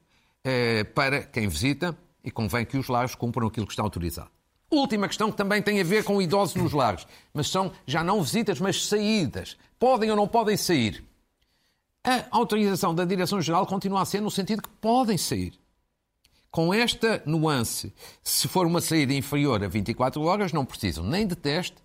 eh, 0.44 0.86
para 0.86 1.22
quem 1.22 1.48
visita 1.48 1.96
e 2.24 2.32
convém 2.32 2.66
que 2.66 2.80
os 2.80 2.88
lares 2.88 3.14
cumpram 3.14 3.46
aquilo 3.46 3.68
que 3.68 3.74
está 3.74 3.84
autorizado. 3.84 4.32
Última 4.72 5.08
questão 5.08 5.30
que 5.30 5.38
também 5.38 5.62
tem 5.62 5.80
a 5.82 5.84
ver 5.84 6.04
com 6.04 6.20
idosos 6.20 6.56
nos 6.56 6.74
lares, 6.74 7.06
mas 7.32 7.48
são 7.48 7.72
já 7.86 8.04
não 8.04 8.24
visitas, 8.24 8.60
mas 8.60 8.88
saídas. 8.88 9.56
Podem 9.78 10.10
ou 10.10 10.18
não 10.18 10.28
podem 10.28 10.58
sair? 10.58 11.04
A 12.04 12.26
autorização 12.32 12.96
da 12.96 13.06
Direção-Geral 13.06 13.68
continua 13.68 14.02
a 14.02 14.06
ser 14.06 14.20
no 14.20 14.32
sentido 14.32 14.64
que 14.64 14.70
podem 14.82 15.16
sair. 15.16 15.54
Com 16.52 16.74
esta 16.74 17.22
nuance, 17.26 17.94
se 18.24 18.48
for 18.48 18.66
uma 18.66 18.82
saída 18.82 19.14
inferior 19.14 19.64
a 19.64 19.68
24 19.68 20.22
horas, 20.24 20.52
não 20.52 20.66
precisam 20.66 21.04
nem 21.04 21.28
de 21.28 21.36
teste, 21.36 21.78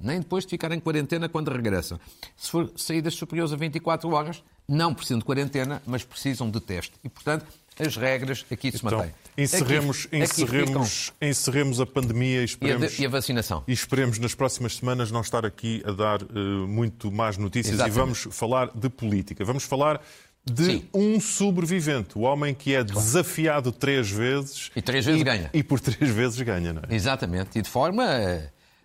nem 0.00 0.20
depois 0.20 0.44
de 0.44 0.50
ficar 0.50 0.70
em 0.70 0.78
quarentena 0.78 1.28
quando 1.28 1.50
regressam. 1.50 1.98
Se 2.36 2.50
for 2.50 2.72
saídas 2.76 3.14
superiores 3.14 3.52
a 3.52 3.56
24 3.56 4.08
horas, 4.10 4.42
não 4.68 4.94
precisam 4.94 5.18
de 5.18 5.24
quarentena, 5.24 5.82
mas 5.84 6.04
precisam 6.04 6.48
de 6.48 6.60
teste. 6.60 6.92
E, 7.02 7.08
portanto, 7.08 7.46
as 7.78 7.96
regras 7.96 8.44
aqui 8.50 8.70
se 8.70 8.78
então, 8.78 8.98
mantêm. 8.98 9.14
Encerremos, 9.36 10.06
aqui, 10.06 10.18
encerremos, 10.18 11.12
aqui 11.16 11.30
encerremos 11.30 11.80
a 11.80 11.86
pandemia 11.86 12.42
e 12.42 12.44
esperemos, 12.44 12.92
e 12.92 13.00
a, 13.00 13.02
e 13.02 13.06
a, 13.06 13.08
vacinação. 13.08 13.64
E 13.66 13.72
esperemos 13.72 14.18
nas 14.18 14.34
próximas 14.34 14.76
semanas 14.76 15.10
não 15.10 15.22
estar 15.22 15.44
aqui 15.44 15.82
a 15.84 15.90
dar 15.90 16.22
uh, 16.22 16.68
muito 16.68 17.10
mais 17.10 17.38
notícias 17.38 17.74
Exatamente. 17.74 17.96
e 17.96 18.00
vamos 18.00 18.28
falar 18.30 18.70
de 18.74 18.88
política. 18.88 19.44
Vamos 19.44 19.64
falar 19.64 20.00
de 20.44 20.64
Sim. 20.64 20.88
um 20.92 21.20
sobrevivente, 21.20 22.18
o 22.18 22.22
homem 22.22 22.52
que 22.52 22.74
é 22.74 22.82
desafiado 22.82 23.70
três 23.70 24.10
vezes. 24.10 24.70
E 24.74 24.82
três 24.82 25.04
vezes 25.04 25.20
e, 25.20 25.24
ganha. 25.24 25.50
E 25.52 25.62
por 25.62 25.78
três 25.78 26.10
vezes 26.10 26.40
ganha, 26.40 26.72
não 26.72 26.82
é? 26.88 26.94
Exatamente. 26.94 27.58
E 27.58 27.62
de 27.62 27.68
forma, 27.68 28.04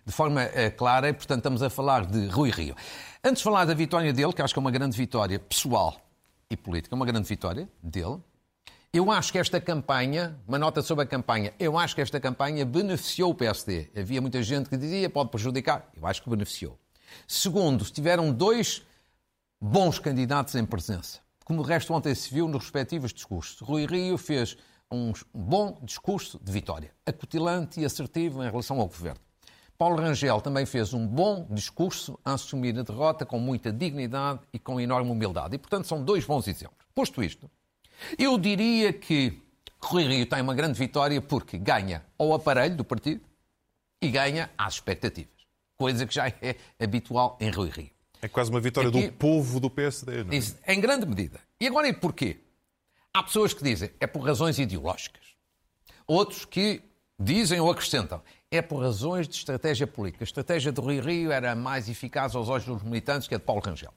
de 0.06 0.12
forma 0.12 0.42
eh, 0.42 0.70
clara, 0.70 1.12
portanto, 1.12 1.38
estamos 1.38 1.62
a 1.62 1.68
falar 1.68 2.06
de 2.06 2.28
Rui 2.28 2.50
Rio. 2.50 2.76
Antes 3.24 3.38
de 3.38 3.44
falar 3.44 3.64
da 3.64 3.74
vitória 3.74 4.12
dele, 4.12 4.32
que 4.32 4.40
acho 4.40 4.54
que 4.54 4.58
é 4.58 4.62
uma 4.62 4.70
grande 4.70 4.96
vitória 4.96 5.38
pessoal 5.38 6.00
e 6.48 6.56
política, 6.56 6.94
uma 6.94 7.04
grande 7.04 7.28
vitória 7.28 7.68
dele, 7.82 8.18
eu 8.92 9.10
acho 9.10 9.32
que 9.32 9.38
esta 9.38 9.60
campanha, 9.60 10.38
uma 10.46 10.58
nota 10.58 10.80
sobre 10.80 11.04
a 11.04 11.06
campanha, 11.06 11.52
eu 11.58 11.76
acho 11.76 11.94
que 11.94 12.00
esta 12.00 12.20
campanha 12.20 12.64
beneficiou 12.64 13.32
o 13.32 13.34
PSD. 13.34 13.90
Havia 13.96 14.20
muita 14.20 14.42
gente 14.44 14.70
que 14.70 14.76
dizia 14.76 15.10
pode 15.10 15.30
prejudicar. 15.30 15.90
Eu 15.94 16.06
acho 16.06 16.22
que 16.22 16.30
beneficiou. 16.30 16.78
Segundo, 17.26 17.84
tiveram 17.84 18.32
dois 18.32 18.82
bons 19.60 19.98
candidatos 19.98 20.54
em 20.54 20.64
presença 20.64 21.18
como 21.48 21.62
o 21.62 21.64
resto 21.64 21.94
ontem 21.94 22.14
se 22.14 22.32
viu 22.32 22.46
nos 22.46 22.64
respectivos 22.64 23.10
discursos. 23.10 23.58
Rui 23.60 23.86
Rio 23.86 24.18
fez 24.18 24.54
um 24.92 25.14
bom 25.32 25.78
discurso 25.82 26.38
de 26.44 26.52
vitória, 26.52 26.92
acutilante 27.06 27.80
e 27.80 27.86
assertivo 27.86 28.44
em 28.44 28.50
relação 28.50 28.78
ao 28.78 28.86
governo. 28.86 29.18
Paulo 29.78 29.96
Rangel 29.96 30.42
também 30.42 30.66
fez 30.66 30.92
um 30.92 31.06
bom 31.06 31.46
discurso 31.48 32.18
a 32.22 32.34
assumir 32.34 32.78
a 32.78 32.82
derrota 32.82 33.24
com 33.24 33.38
muita 33.38 33.72
dignidade 33.72 34.40
e 34.52 34.58
com 34.58 34.78
enorme 34.78 35.10
humildade. 35.10 35.54
E, 35.54 35.58
portanto, 35.58 35.86
são 35.86 36.04
dois 36.04 36.26
bons 36.26 36.46
exemplos. 36.46 36.86
Posto 36.94 37.22
isto, 37.22 37.50
eu 38.18 38.36
diria 38.36 38.92
que 38.92 39.40
Rui 39.80 40.04
Rio 40.04 40.26
tem 40.26 40.42
uma 40.42 40.54
grande 40.54 40.78
vitória 40.78 41.22
porque 41.22 41.56
ganha 41.56 42.04
ao 42.18 42.34
aparelho 42.34 42.76
do 42.76 42.84
partido 42.84 43.22
e 44.02 44.10
ganha 44.10 44.50
às 44.58 44.74
expectativas, 44.74 45.46
coisa 45.78 46.06
que 46.06 46.14
já 46.14 46.28
é 46.28 46.56
habitual 46.78 47.38
em 47.40 47.50
Rui 47.50 47.70
Rio. 47.70 47.97
É 48.20 48.28
quase 48.28 48.50
uma 48.50 48.60
vitória 48.60 48.88
Aqui, 48.88 49.06
do 49.06 49.12
povo 49.12 49.60
do 49.60 49.70
PSD, 49.70 50.24
não 50.24 50.32
é? 50.32 50.74
Em 50.74 50.80
grande 50.80 51.06
medida. 51.06 51.40
E 51.60 51.66
agora 51.66 51.88
e 51.88 51.92
porquê? 51.92 52.38
Há 53.14 53.22
pessoas 53.22 53.54
que 53.54 53.62
dizem 53.62 53.90
é 54.00 54.06
por 54.06 54.20
razões 54.20 54.58
ideológicas. 54.58 55.22
Outros 56.06 56.44
que 56.44 56.82
dizem 57.18 57.60
ou 57.60 57.70
acrescentam 57.70 58.22
é 58.50 58.60
por 58.60 58.82
razões 58.82 59.28
de 59.28 59.34
estratégia 59.34 59.86
política. 59.86 60.24
A 60.24 60.26
estratégia 60.26 60.72
de 60.72 60.80
Rui 60.80 61.00
Rio 61.00 61.30
era 61.30 61.54
mais 61.54 61.88
eficaz 61.88 62.34
aos 62.34 62.48
olhos 62.48 62.64
dos 62.64 62.82
militantes 62.82 63.28
que 63.28 63.34
a 63.34 63.38
de 63.38 63.44
Paulo 63.44 63.62
Rangel. 63.62 63.92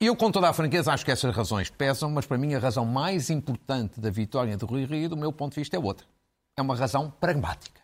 Eu, 0.00 0.16
com 0.16 0.30
toda 0.30 0.48
a 0.48 0.52
franqueza, 0.52 0.92
acho 0.92 1.04
que 1.04 1.10
essas 1.10 1.34
razões 1.34 1.70
pesam, 1.70 2.10
mas 2.10 2.26
para 2.26 2.36
mim 2.36 2.54
a 2.54 2.58
razão 2.58 2.84
mais 2.84 3.30
importante 3.30 4.00
da 4.00 4.10
vitória 4.10 4.56
de 4.56 4.64
Rui 4.64 4.84
Rio, 4.84 5.08
do 5.08 5.16
meu 5.16 5.32
ponto 5.32 5.54
de 5.54 5.60
vista, 5.60 5.76
é 5.76 5.78
outra. 5.78 6.06
É 6.56 6.62
uma 6.62 6.76
razão 6.76 7.10
pragmática. 7.10 7.80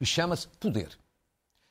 E 0.00 0.06
chama-se 0.06 0.48
poder. 0.48 0.98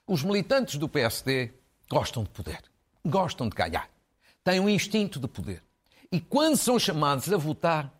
Os 0.07 0.23
militantes 0.23 0.77
do 0.77 0.87
PSD 0.87 1.51
gostam 1.89 2.23
de 2.23 2.29
poder 2.29 2.70
gostam 3.05 3.49
de 3.49 3.55
ganhar, 3.55 3.89
têm 4.43 4.59
um 4.59 4.69
instinto 4.69 5.19
de 5.19 5.27
poder. 5.27 5.63
E 6.11 6.19
quando 6.19 6.57
são 6.57 6.77
chamados 6.77 7.31
a 7.31 7.37
votar, 7.37 7.91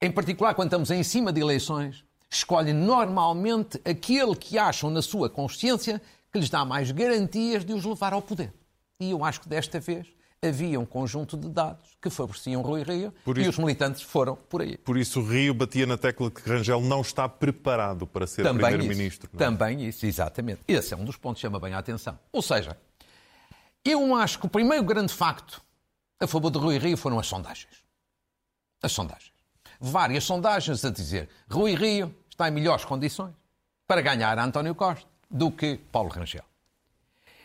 em 0.00 0.10
particular 0.10 0.54
quando 0.54 0.68
estamos 0.68 0.90
em 0.90 1.02
cima 1.02 1.32
de 1.32 1.40
eleições, 1.40 2.04
escolhem 2.30 2.74
normalmente 2.74 3.80
aquele 3.84 4.34
que 4.34 4.58
acham 4.58 4.90
na 4.90 5.02
sua 5.02 5.28
consciência 5.30 6.00
que 6.32 6.38
lhes 6.38 6.50
dá 6.50 6.64
mais 6.64 6.90
garantias 6.90 7.64
de 7.64 7.72
os 7.72 7.84
levar 7.84 8.12
ao 8.12 8.22
poder. 8.22 8.52
E 8.98 9.10
eu 9.10 9.24
acho 9.24 9.40
que 9.40 9.48
desta 9.48 9.78
vez 9.78 10.06
havia 10.42 10.78
um 10.78 10.84
conjunto 10.84 11.36
de 11.36 11.48
dados 11.48 11.96
que 12.00 12.10
favoreciam 12.10 12.60
Rui 12.60 12.82
Rio 12.82 13.14
isso, 13.26 13.40
e 13.40 13.48
os 13.48 13.58
militantes 13.58 14.02
foram 14.02 14.36
por 14.36 14.62
aí. 14.62 14.76
Por 14.76 14.98
isso 14.98 15.20
o 15.20 15.24
Rio 15.26 15.54
batia 15.54 15.86
na 15.86 15.96
tecla 15.96 16.30
que 16.30 16.46
Rangel 16.48 16.80
não 16.80 17.00
está 17.00 17.28
preparado 17.28 18.06
para 18.06 18.26
ser 18.26 18.42
primeiro-ministro. 18.42 19.30
É? 19.32 19.36
Também 19.36 19.86
isso, 19.86 20.04
exatamente. 20.04 20.60
Esse 20.68 20.92
é 20.92 20.96
um 20.96 21.04
dos 21.04 21.16
pontos 21.16 21.40
que 21.40 21.46
chama 21.46 21.58
bem 21.58 21.72
a 21.72 21.78
atenção. 21.78 22.18
Ou 22.32 22.42
seja, 22.42 22.76
eu 23.84 24.14
acho 24.14 24.38
que 24.38 24.46
o 24.46 24.50
primeiro 24.50 24.84
grande 24.84 25.12
facto 25.12 25.62
a 26.20 26.26
favor 26.26 26.50
de 26.50 26.58
Rui 26.58 26.78
Rio 26.78 26.96
foram 26.96 27.18
as 27.18 27.26
sondagens. 27.26 27.84
As 28.82 28.92
sondagens. 28.92 29.32
Várias 29.80 30.24
sondagens 30.24 30.84
a 30.84 30.90
dizer 30.90 31.28
Rui 31.50 31.74
Rio 31.74 32.14
está 32.30 32.48
em 32.48 32.52
melhores 32.52 32.84
condições 32.84 33.34
para 33.86 34.00
ganhar 34.00 34.38
António 34.38 34.74
Costa 34.74 35.06
do 35.30 35.50
que 35.50 35.76
Paulo 35.90 36.08
Rangel. 36.08 36.44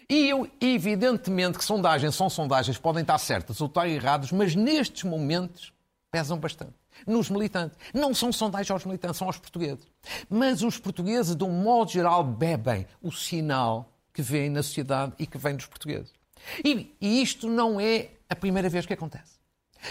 E 0.09 0.27
eu, 0.29 0.49
evidentemente 0.59 1.57
que 1.57 1.63
sondagens 1.63 2.15
são 2.15 2.29
sondagens, 2.29 2.77
podem 2.77 3.01
estar 3.01 3.17
certas 3.19 3.61
ou 3.61 3.67
estar 3.67 3.87
erradas, 3.87 4.31
mas 4.31 4.55
nestes 4.55 5.03
momentos 5.03 5.71
pesam 6.11 6.37
bastante. 6.37 6.73
Nos 7.05 7.29
militantes. 7.29 7.77
Não 7.93 8.13
são 8.13 8.31
sondagens 8.31 8.71
aos 8.71 8.85
militantes, 8.85 9.17
são 9.17 9.27
aos 9.27 9.37
portugueses. 9.37 9.85
Mas 10.29 10.63
os 10.63 10.77
portugueses, 10.77 11.35
de 11.35 11.43
um 11.43 11.51
modo 11.51 11.91
geral, 11.91 12.23
bebem 12.23 12.87
o 13.01 13.11
sinal 13.11 13.93
que 14.11 14.21
vem 14.21 14.49
na 14.49 14.63
sociedade 14.63 15.13
e 15.19 15.27
que 15.27 15.37
vem 15.37 15.55
dos 15.55 15.67
portugueses. 15.67 16.18
E, 16.63 16.95
e 16.99 17.21
isto 17.21 17.47
não 17.47 17.79
é 17.79 18.11
a 18.29 18.35
primeira 18.35 18.69
vez 18.69 18.85
que 18.85 18.93
acontece. 18.93 19.39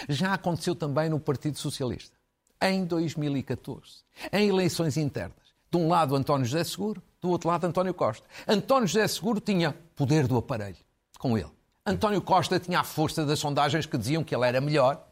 Já 0.07 0.33
aconteceu 0.33 0.75
também 0.75 1.09
no 1.09 1.19
Partido 1.19 1.57
Socialista, 1.57 2.15
em 2.61 2.85
2014, 2.85 4.03
em 4.31 4.47
eleições 4.47 4.97
internas. 4.97 5.37
De 5.71 5.77
um 5.77 5.87
lado 5.87 6.15
António 6.15 6.45
José 6.45 6.63
Seguro, 6.63 7.01
do 7.21 7.29
outro 7.29 7.49
lado 7.49 7.65
António 7.65 7.93
Costa. 7.93 8.25
António 8.47 8.87
José 8.87 9.07
Seguro 9.07 9.39
tinha 9.39 9.75
poder 9.95 10.27
do 10.27 10.37
aparelho 10.37 10.77
com 11.17 11.37
ele. 11.37 11.51
António 11.85 12.21
Costa 12.21 12.59
tinha 12.59 12.79
a 12.79 12.83
força 12.83 13.25
das 13.25 13.39
sondagens 13.39 13.85
que 13.85 13.97
diziam 13.97 14.23
que 14.23 14.33
ele 14.33 14.45
era 14.45 14.61
melhor 14.61 15.05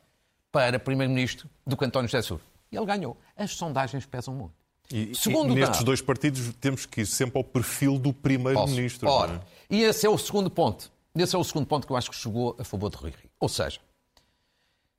para 0.52 0.80
Primeiro-Ministro 0.80 1.50
do 1.66 1.76
que 1.76 1.86
António 1.86 2.08
José 2.08 2.22
Seguro. 2.22 2.44
E 2.72 2.78
ele 2.78 2.86
ganhou. 2.86 3.18
As 3.36 3.52
sondagens 3.52 4.06
pesam 4.06 4.34
muito. 4.34 4.54
E, 4.92 5.14
Segundo 5.16 5.52
e 5.52 5.56
nestes 5.56 5.84
dois 5.84 6.02
partidos 6.02 6.54
temos 6.62 6.86
que 6.86 7.02
ir 7.02 7.06
sempre 7.06 7.38
ao 7.38 7.44
perfil 7.44 8.00
do 8.00 8.14
Primeiro-Ministro. 8.14 9.10
Ora, 9.10 9.44
é? 9.70 9.76
e 9.76 9.84
esse 9.84 10.06
é 10.06 10.10
o 10.10 10.18
segundo 10.18 10.50
ponto. 10.50 10.92
Esse 11.20 11.36
é 11.36 11.40
o 11.40 11.44
segundo 11.44 11.66
ponto 11.66 11.88
que 11.88 11.94
eu 11.94 11.98
acho 11.98 12.10
que 12.10 12.16
chegou 12.16 12.56
a 12.60 12.64
favor 12.64 12.90
de 12.90 12.98
Rui 12.98 13.12
Rio. 13.12 13.30
Ou 13.40 13.50
seja, 13.50 13.80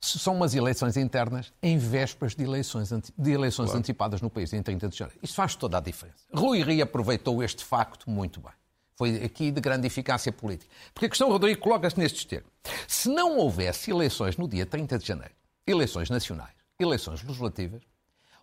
são 0.01 0.35
umas 0.35 0.55
eleições 0.55 0.97
internas 0.97 1.53
em 1.61 1.77
vésperas 1.77 2.35
de 2.35 2.43
eleições, 2.43 2.89
de 2.89 3.31
eleições 3.31 3.65
claro. 3.65 3.79
antecipadas 3.79 4.21
no 4.21 4.29
país, 4.29 4.53
em 4.53 4.61
30 4.61 4.89
de 4.89 4.97
janeiro. 4.97 5.19
Isso 5.21 5.33
faz 5.33 5.55
toda 5.55 5.77
a 5.77 5.81
diferença. 5.81 6.19
Rui 6.33 6.63
Rio 6.63 6.83
aproveitou 6.83 7.43
este 7.43 7.63
facto 7.63 8.09
muito 8.09 8.39
bem. 8.39 8.51
Foi 8.95 9.23
aqui 9.23 9.49
de 9.49 9.61
grande 9.61 9.87
eficácia 9.87 10.31
política. 10.31 10.69
Porque 10.93 11.05
a 11.05 11.09
questão, 11.09 11.29
Rodrigo, 11.29 11.61
coloca-se 11.61 11.97
nestes 11.97 12.25
termos. 12.25 12.51
Se 12.87 13.07
não 13.07 13.37
houvesse 13.37 13.91
eleições 13.91 14.35
no 14.35 14.47
dia 14.47 14.65
30 14.65 14.99
de 14.99 15.05
janeiro, 15.05 15.33
eleições 15.65 16.09
nacionais, 16.09 16.53
eleições 16.77 17.23
legislativas, 17.23 17.81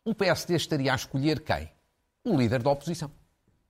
o 0.04 0.14
PSD 0.14 0.54
estaria 0.54 0.92
a 0.92 0.96
escolher 0.96 1.40
quem? 1.40 1.70
O 2.24 2.36
líder 2.36 2.62
da 2.62 2.70
oposição 2.70 3.10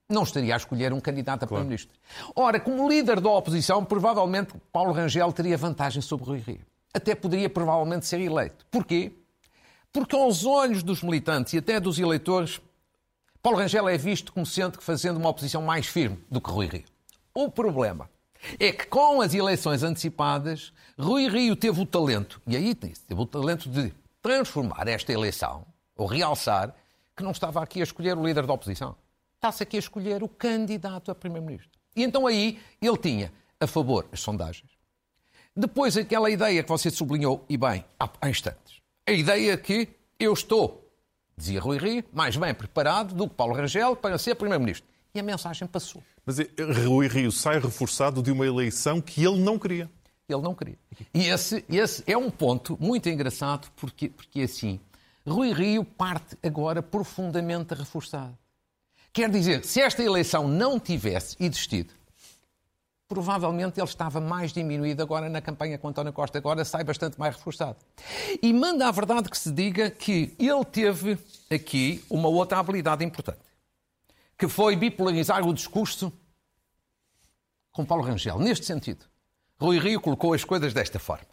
não 0.09 0.23
estaria 0.23 0.55
a 0.55 0.57
escolher 0.57 0.93
um 0.93 1.01
candidato 1.01 1.43
a 1.43 1.47
Primeiro-Ministro. 1.47 1.97
Ora, 2.35 2.61
como 2.61 2.89
líder 2.89 3.21
da 3.21 3.29
oposição, 3.31 3.85
provavelmente 3.85 4.55
Paulo 4.73 4.93
Rangel 4.93 5.33
teria 5.33 5.57
vantagem 5.57 6.01
sobre 6.01 6.27
Rui 6.27 6.39
Rio. 6.39 6.61
Até 6.95 7.15
poderia 7.15 7.51
provavelmente 7.51 8.07
ser 8.07 8.21
eleito. 8.21 8.65
Porquê? 8.71 9.13
Porque 9.93 10.15
aos 10.15 10.45
olhos 10.45 10.83
dos 10.83 11.03
militantes 11.03 11.55
e 11.55 11.59
até 11.59 11.81
dos 11.81 11.99
eleitores, 11.99 12.61
Paulo 13.43 13.59
Rangel 13.59 13.89
é 13.89 13.99
visto 13.99 14.33
como 14.33 14.47
sendo 14.47 14.79
que 14.79 14.85
fazendo 14.85 15.17
uma 15.17 15.29
oposição 15.29 15.63
mais 15.63 15.87
firme 15.87 16.19
do 16.31 16.41
que 16.41 16.51
Rui 16.51 16.67
Rio. 16.67 16.85
O 17.35 17.51
problema 17.51 18.09
é 18.61 18.71
que 18.71 18.87
com 18.87 19.21
as 19.21 19.35
eleições 19.35 19.83
antecipadas, 19.83 20.73
Rui 20.99 21.29
Rio 21.29 21.57
teve 21.57 21.81
o 21.81 21.87
talento, 21.87 22.41
e 22.47 22.57
aí 22.57 22.75
teve 22.75 22.97
o 23.09 23.27
talento 23.27 23.69
de 23.69 23.93
transformar 24.23 24.87
esta 24.87 25.13
eleição, 25.13 25.67
ou 25.97 26.07
realçar, 26.07 26.75
que 27.17 27.23
não 27.23 27.33
estava 27.33 27.63
aqui 27.63 27.81
a 27.81 27.85
escolher 27.85 28.17
o 28.17 28.25
líder 28.25 28.47
da 28.47 28.53
oposição 28.53 28.95
está-se 29.37 29.63
aqui 29.63 29.77
a 29.77 29.81
escolher 29.81 30.23
o 30.23 30.29
candidato 30.29 31.11
a 31.11 31.15
Primeiro-Ministro. 31.15 31.71
E 31.95 32.03
então 32.03 32.27
aí 32.27 32.59
ele 32.81 32.97
tinha 32.99 33.33
a 33.61 33.67
favor 33.67 34.07
as 34.13 34.21
sondagens, 34.21 34.71
Depois, 35.55 35.97
aquela 35.97 36.29
ideia 36.29 36.63
que 36.63 36.69
você 36.69 36.91
sublinhou, 36.91 37.45
e 37.49 37.57
bem, 37.57 37.83
há 37.99 38.29
instantes. 38.29 38.83
A 39.07 39.13
ideia 39.13 39.57
que 39.57 39.89
eu 40.21 40.35
estou, 40.35 40.87
dizia 41.37 41.61
Rui 41.61 41.79
Rio, 41.79 42.05
mais 42.13 42.37
bem 42.37 42.53
preparado 42.53 43.15
do 43.15 43.29
que 43.29 43.35
Paulo 43.35 43.55
Rangel 43.55 43.97
para 43.97 44.19
ser 44.19 44.35
Primeiro-Ministro. 44.35 44.87
E 45.15 45.21
a 45.21 45.23
mensagem 45.23 45.67
passou. 45.67 46.03
Mas 46.27 46.39
eh, 46.39 46.49
Rui 46.87 47.09
Rio 47.09 47.33
sai 47.33 47.59
reforçado 47.59 48.23
de 48.23 48.31
uma 48.31 48.45
eleição 48.45 49.01
que 49.01 49.25
ele 49.25 49.39
não 49.39 49.59
queria. 49.59 49.91
Ele 50.29 50.43
não 50.43 50.55
queria. 50.55 50.79
E 51.15 51.29
esse, 51.29 51.65
esse 51.71 52.03
é 52.07 52.19
um 52.19 52.31
ponto 52.31 52.77
muito 52.79 53.09
engraçado, 53.09 53.71
porque, 53.77 54.11
porque 54.11 54.43
assim, 54.43 54.79
Rui 55.27 55.53
Rio 55.53 55.85
parte 55.85 56.37
agora 56.43 56.83
profundamente 56.83 57.73
reforçado. 57.75 58.37
Quer 59.17 59.31
dizer, 59.31 59.65
se 59.65 59.81
esta 59.81 60.03
eleição 60.03 60.47
não 60.47 60.79
tivesse 60.79 61.39
existido, 61.41 61.95
provavelmente 63.09 63.81
ele 63.81 63.89
estava 63.89 64.21
mais 64.21 64.53
diminuído 64.53 65.03
agora 65.03 65.27
na 65.31 65.41
campanha 65.41 65.79
com 65.79 65.89
António 65.89 66.13
Costa, 66.13 66.37
agora 66.37 66.67
sai 66.67 66.85
bastante 66.85 67.19
mais 67.19 67.35
reforçado. 67.35 67.79
E 68.43 68.53
manda 68.53 68.87
a 68.87 68.91
verdade 68.91 69.31
que 69.31 69.39
se 69.39 69.51
diga 69.51 69.91
que 69.91 70.37
ele 70.39 70.65
teve 70.67 71.19
aqui 71.51 72.05
uma 72.11 72.29
outra 72.29 72.59
habilidade 72.59 73.07
importante, 73.07 73.41
que 74.37 74.49
foi 74.49 74.77
bipolarizar 74.77 75.49
o 75.49 75.55
discurso 75.55 76.13
com 77.73 77.87
Paulo 77.87 78.05
Rangel, 78.05 78.39
neste 78.39 78.67
sentido. 78.67 79.07
Rui 79.59 79.79
Rio 79.79 79.99
colocou 79.99 80.35
as 80.35 80.45
coisas 80.45 80.75
desta 80.75 80.99
forma. 80.99 81.25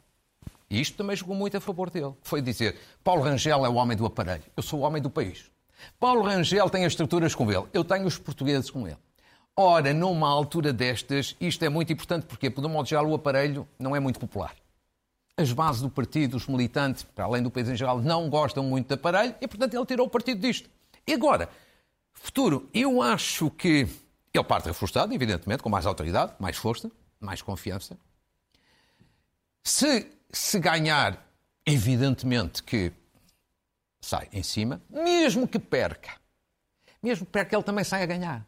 E 0.69 0.79
isto 0.79 0.95
também 0.95 1.17
jogou 1.17 1.35
muito 1.35 1.57
a 1.57 1.59
favor 1.59 1.89
dele. 1.89 2.13
Foi 2.21 2.41
dizer, 2.41 2.79
Paulo 3.03 3.23
Rangel 3.23 3.65
é 3.65 3.67
o 3.67 3.73
homem 3.73 3.97
do 3.97 4.05
aparelho, 4.05 4.43
eu 4.55 4.63
sou 4.63 4.79
o 4.79 4.83
homem 4.83 5.01
do 5.01 5.09
país. 5.09 5.51
Paulo 6.00 6.24
Rangel 6.24 6.70
tem 6.70 6.86
as 6.86 6.94
estruturas 6.94 7.36
com 7.36 7.51
ele, 7.51 7.65
eu 7.74 7.84
tenho 7.84 8.06
os 8.06 8.18
portugueses 8.18 8.70
com 8.70 8.88
ele. 8.88 8.98
Ora, 9.56 9.94
numa 9.94 10.27
altura 10.27 10.74
destas, 10.74 11.36
isto 11.39 11.63
é 11.63 11.70
muito 11.70 11.94
importante 11.94 12.25
porque, 12.25 12.50
por 12.50 12.65
um 12.65 12.70
modo 12.70 12.88
geral, 12.89 13.06
o 13.08 13.13
aparelho 13.13 13.68
não 13.77 13.96
é 13.96 14.00
muito 14.00 14.20
popular. 14.20 14.56
As 15.38 15.51
bases 15.51 15.82
do 15.82 15.89
partido, 15.89 16.38
os 16.38 16.48
militantes, 16.48 17.03
para 17.03 17.25
além 17.25 17.44
do 17.44 17.51
país 17.51 17.70
em 17.70 17.75
geral, 17.75 18.01
não 18.01 18.30
gostam 18.30 18.63
muito 18.63 18.88
de 18.88 18.94
aparelho 18.96 19.36
e, 19.39 19.48
portanto, 19.48 19.75
ele 19.75 19.86
tirou 19.86 20.08
o 20.08 20.10
partido 20.10 20.42
disto. 20.42 20.70
E 21.06 21.13
agora, 21.13 21.50
futuro, 22.13 22.68
eu 22.74 23.01
acho 23.01 23.50
que 23.51 23.88
ele 24.34 24.44
parte 24.44 24.65
reforçado, 24.65 25.13
evidentemente, 25.13 25.62
com 25.62 25.70
mais 25.70 25.86
autoridade, 25.86 26.34
mais 26.39 26.58
força, 26.58 26.92
mais 27.20 27.42
confiança. 27.42 27.96
Se, 29.63 30.08
se 30.32 30.60
ganhar, 30.60 31.24
evidentemente 31.65 32.63
que 32.63 32.92
sai 34.05 34.27
em 34.31 34.43
cima, 34.43 34.81
mesmo 34.89 35.48
que 35.48 35.60
perca. 35.60 36.12
Mesmo 37.01 37.25
que 37.25 37.31
perca, 37.31 37.55
ele 37.55 37.63
também 37.63 37.83
sai 37.83 38.03
a 38.03 38.05
ganhar. 38.05 38.45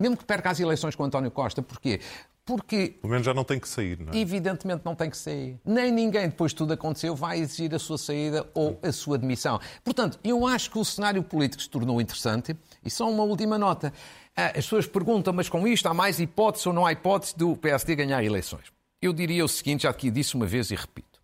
Mesmo 0.00 0.16
que 0.16 0.24
perca 0.24 0.50
as 0.50 0.60
eleições 0.60 0.94
com 0.94 1.04
António 1.04 1.30
Costa. 1.30 1.62
Porquê? 1.62 2.00
Porque. 2.44 2.96
Pelo 3.00 3.10
menos 3.10 3.26
já 3.26 3.34
não 3.34 3.42
tem 3.42 3.58
que 3.58 3.68
sair, 3.68 3.98
não 3.98 4.12
é? 4.12 4.16
Evidentemente 4.16 4.82
não 4.84 4.94
tem 4.94 5.10
que 5.10 5.16
sair. 5.16 5.58
Nem 5.64 5.90
ninguém, 5.90 6.28
depois 6.28 6.52
de 6.52 6.56
tudo 6.56 6.72
aconteceu, 6.72 7.16
vai 7.16 7.40
exigir 7.40 7.74
a 7.74 7.78
sua 7.78 7.98
saída 7.98 8.48
ou 8.54 8.78
a 8.82 8.92
sua 8.92 9.18
demissão. 9.18 9.58
Portanto, 9.82 10.20
eu 10.22 10.46
acho 10.46 10.70
que 10.70 10.78
o 10.78 10.84
cenário 10.84 11.22
político 11.24 11.60
se 11.60 11.68
tornou 11.68 12.00
interessante. 12.00 12.56
E 12.84 12.90
só 12.90 13.10
uma 13.10 13.24
última 13.24 13.58
nota. 13.58 13.92
Ah, 14.36 14.48
as 14.48 14.64
pessoas 14.64 14.86
perguntam, 14.86 15.32
mas 15.32 15.48
com 15.48 15.66
isto 15.66 15.88
há 15.88 15.94
mais 15.94 16.20
hipótese 16.20 16.68
ou 16.68 16.74
não 16.74 16.86
há 16.86 16.92
hipótese 16.92 17.36
do 17.36 17.56
PSD 17.56 17.96
ganhar 17.96 18.22
eleições? 18.22 18.66
Eu 19.02 19.12
diria 19.12 19.44
o 19.44 19.48
seguinte, 19.48 19.82
já 19.82 19.90
aqui 19.90 20.10
disse 20.10 20.36
uma 20.36 20.46
vez 20.46 20.70
e 20.70 20.76
repito. 20.76 21.15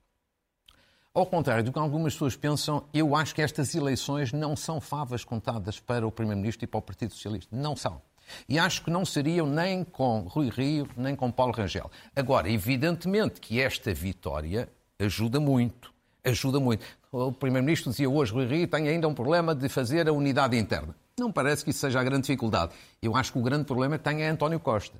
Ao 1.14 1.26
contrário 1.26 1.62
do 1.62 1.71
que 1.71 1.78
algumas 1.78 2.14
pessoas 2.14 2.37
pensam, 2.37 2.85
eu 2.95 3.14
acho 3.14 3.35
que 3.35 3.42
estas 3.42 3.75
eleições 3.75 4.33
não 4.33 4.57
são 4.57 4.81
favas 4.81 5.23
contadas 5.23 5.79
para 5.79 6.07
o 6.07 6.11
Primeiro-Ministro 6.11 6.64
e 6.64 6.66
para 6.66 6.79
o 6.79 6.83
Partido 6.83 7.12
Socialista. 7.12 7.55
Não 7.55 7.77
são. 7.77 8.01
E 8.48 8.59
acho 8.59 8.83
que 8.83 8.90
não 8.90 9.05
seriam 9.05 9.46
nem 9.46 9.85
com 9.85 10.20
Rui 10.20 10.48
Rio, 10.48 10.88
nem 10.96 11.14
com 11.14 11.31
Paulo 11.31 11.53
Rangel. 11.53 11.90
Agora, 12.16 12.51
evidentemente 12.51 13.42
que 13.42 13.61
esta 13.61 13.92
vitória 13.92 14.70
ajuda 14.98 15.38
muito. 15.38 15.92
Ajuda 16.25 16.59
muito. 16.59 16.83
O 17.11 17.31
Primeiro-Ministro 17.31 17.90
dizia 17.90 18.09
hoje, 18.09 18.33
Rui 18.33 18.46
Rio 18.46 18.66
tem 18.66 18.88
ainda 18.88 19.07
um 19.07 19.12
problema 19.12 19.55
de 19.55 19.68
fazer 19.68 20.09
a 20.09 20.12
unidade 20.14 20.57
interna. 20.57 20.96
Não 21.20 21.31
parece 21.31 21.62
que 21.62 21.72
isso 21.72 21.81
seja 21.81 22.01
a 22.01 22.05
grande 22.05 22.22
dificuldade. 22.22 22.72
Eu 23.03 23.14
acho 23.14 23.35
que 23.35 23.38
o 23.38 23.42
grande 23.42 23.64
problema 23.64 23.98
tem 23.98 24.22
é 24.22 24.29
António 24.31 24.59
Costa. 24.59 24.96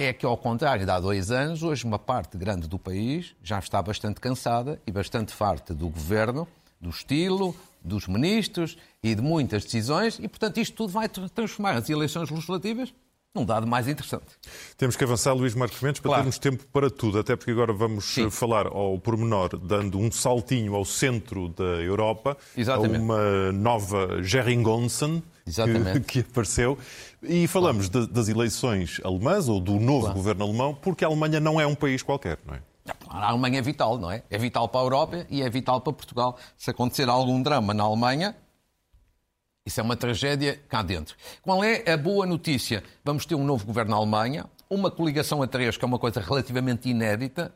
É 0.00 0.12
que, 0.12 0.24
ao 0.24 0.36
contrário 0.36 0.84
de 0.84 0.92
há 0.92 1.00
dois 1.00 1.32
anos, 1.32 1.64
hoje 1.64 1.84
uma 1.84 1.98
parte 1.98 2.38
grande 2.38 2.68
do 2.68 2.78
país 2.78 3.34
já 3.42 3.58
está 3.58 3.82
bastante 3.82 4.20
cansada 4.20 4.80
e 4.86 4.92
bastante 4.92 5.32
farta 5.32 5.74
do 5.74 5.88
governo, 5.88 6.46
do 6.80 6.88
estilo, 6.88 7.52
dos 7.82 8.06
ministros 8.06 8.78
e 9.02 9.12
de 9.12 9.20
muitas 9.20 9.64
decisões, 9.64 10.20
e, 10.20 10.28
portanto, 10.28 10.58
isto 10.60 10.76
tudo 10.76 10.92
vai 10.92 11.08
transformar 11.08 11.72
as 11.72 11.90
eleições 11.90 12.30
legislativas 12.30 12.94
num 13.34 13.44
dado 13.44 13.66
mais 13.66 13.86
interessante. 13.86 14.26
Temos 14.76 14.96
que 14.96 15.04
avançar, 15.04 15.32
Luís 15.32 15.54
Marcos 15.54 15.80
Mendes, 15.80 16.00
para 16.00 16.08
claro. 16.08 16.22
termos 16.22 16.38
tempo 16.38 16.64
para 16.72 16.90
tudo, 16.90 17.18
até 17.18 17.36
porque 17.36 17.50
agora 17.50 17.72
vamos 17.72 18.04
Sim. 18.04 18.30
falar 18.30 18.66
ao 18.66 18.98
pormenor, 18.98 19.56
dando 19.58 19.98
um 19.98 20.10
saltinho 20.10 20.74
ao 20.74 20.84
centro 20.84 21.48
da 21.48 21.82
Europa, 21.82 22.36
Exatamente. 22.56 22.96
a 22.96 23.00
uma 23.00 23.52
nova 23.52 24.22
Geringonsen 24.22 25.22
que, 25.44 26.00
que, 26.06 26.20
apareceu, 26.20 26.78
e 27.22 27.46
falamos 27.46 27.88
claro. 27.88 28.06
de, 28.06 28.12
das 28.12 28.28
eleições 28.28 29.00
alemãs, 29.04 29.48
ou 29.48 29.60
do 29.60 29.78
novo 29.78 30.02
claro. 30.02 30.14
governo 30.14 30.44
alemão, 30.44 30.74
porque 30.74 31.04
a 31.04 31.08
Alemanha 31.08 31.40
não 31.40 31.60
é 31.60 31.66
um 31.66 31.74
país 31.74 32.02
qualquer, 32.02 32.38
não 32.46 32.54
é? 32.54 32.62
A 33.08 33.28
Alemanha 33.28 33.58
é 33.58 33.62
vital, 33.62 33.98
não 33.98 34.10
é? 34.10 34.22
É 34.30 34.38
vital 34.38 34.66
para 34.68 34.80
a 34.80 34.84
Europa 34.84 35.26
e 35.28 35.42
é 35.42 35.50
vital 35.50 35.80
para 35.80 35.92
Portugal. 35.92 36.38
Se 36.56 36.70
acontecer 36.70 37.06
algum 37.08 37.42
drama 37.42 37.74
na 37.74 37.84
Alemanha, 37.84 38.34
isso 39.68 39.80
é 39.80 39.82
uma 39.82 39.96
tragédia 39.96 40.60
cá 40.68 40.82
dentro. 40.82 41.14
Qual 41.42 41.62
é 41.62 41.90
a 41.90 41.96
boa 41.96 42.26
notícia? 42.26 42.82
Vamos 43.04 43.24
ter 43.24 43.34
um 43.34 43.44
novo 43.44 43.64
governo 43.66 43.90
na 43.92 43.96
Alemanha, 43.98 44.46
uma 44.68 44.90
coligação 44.90 45.42
a 45.42 45.46
três, 45.46 45.76
que 45.76 45.84
é 45.84 45.86
uma 45.86 45.98
coisa 45.98 46.20
relativamente 46.20 46.88
inédita 46.88 47.54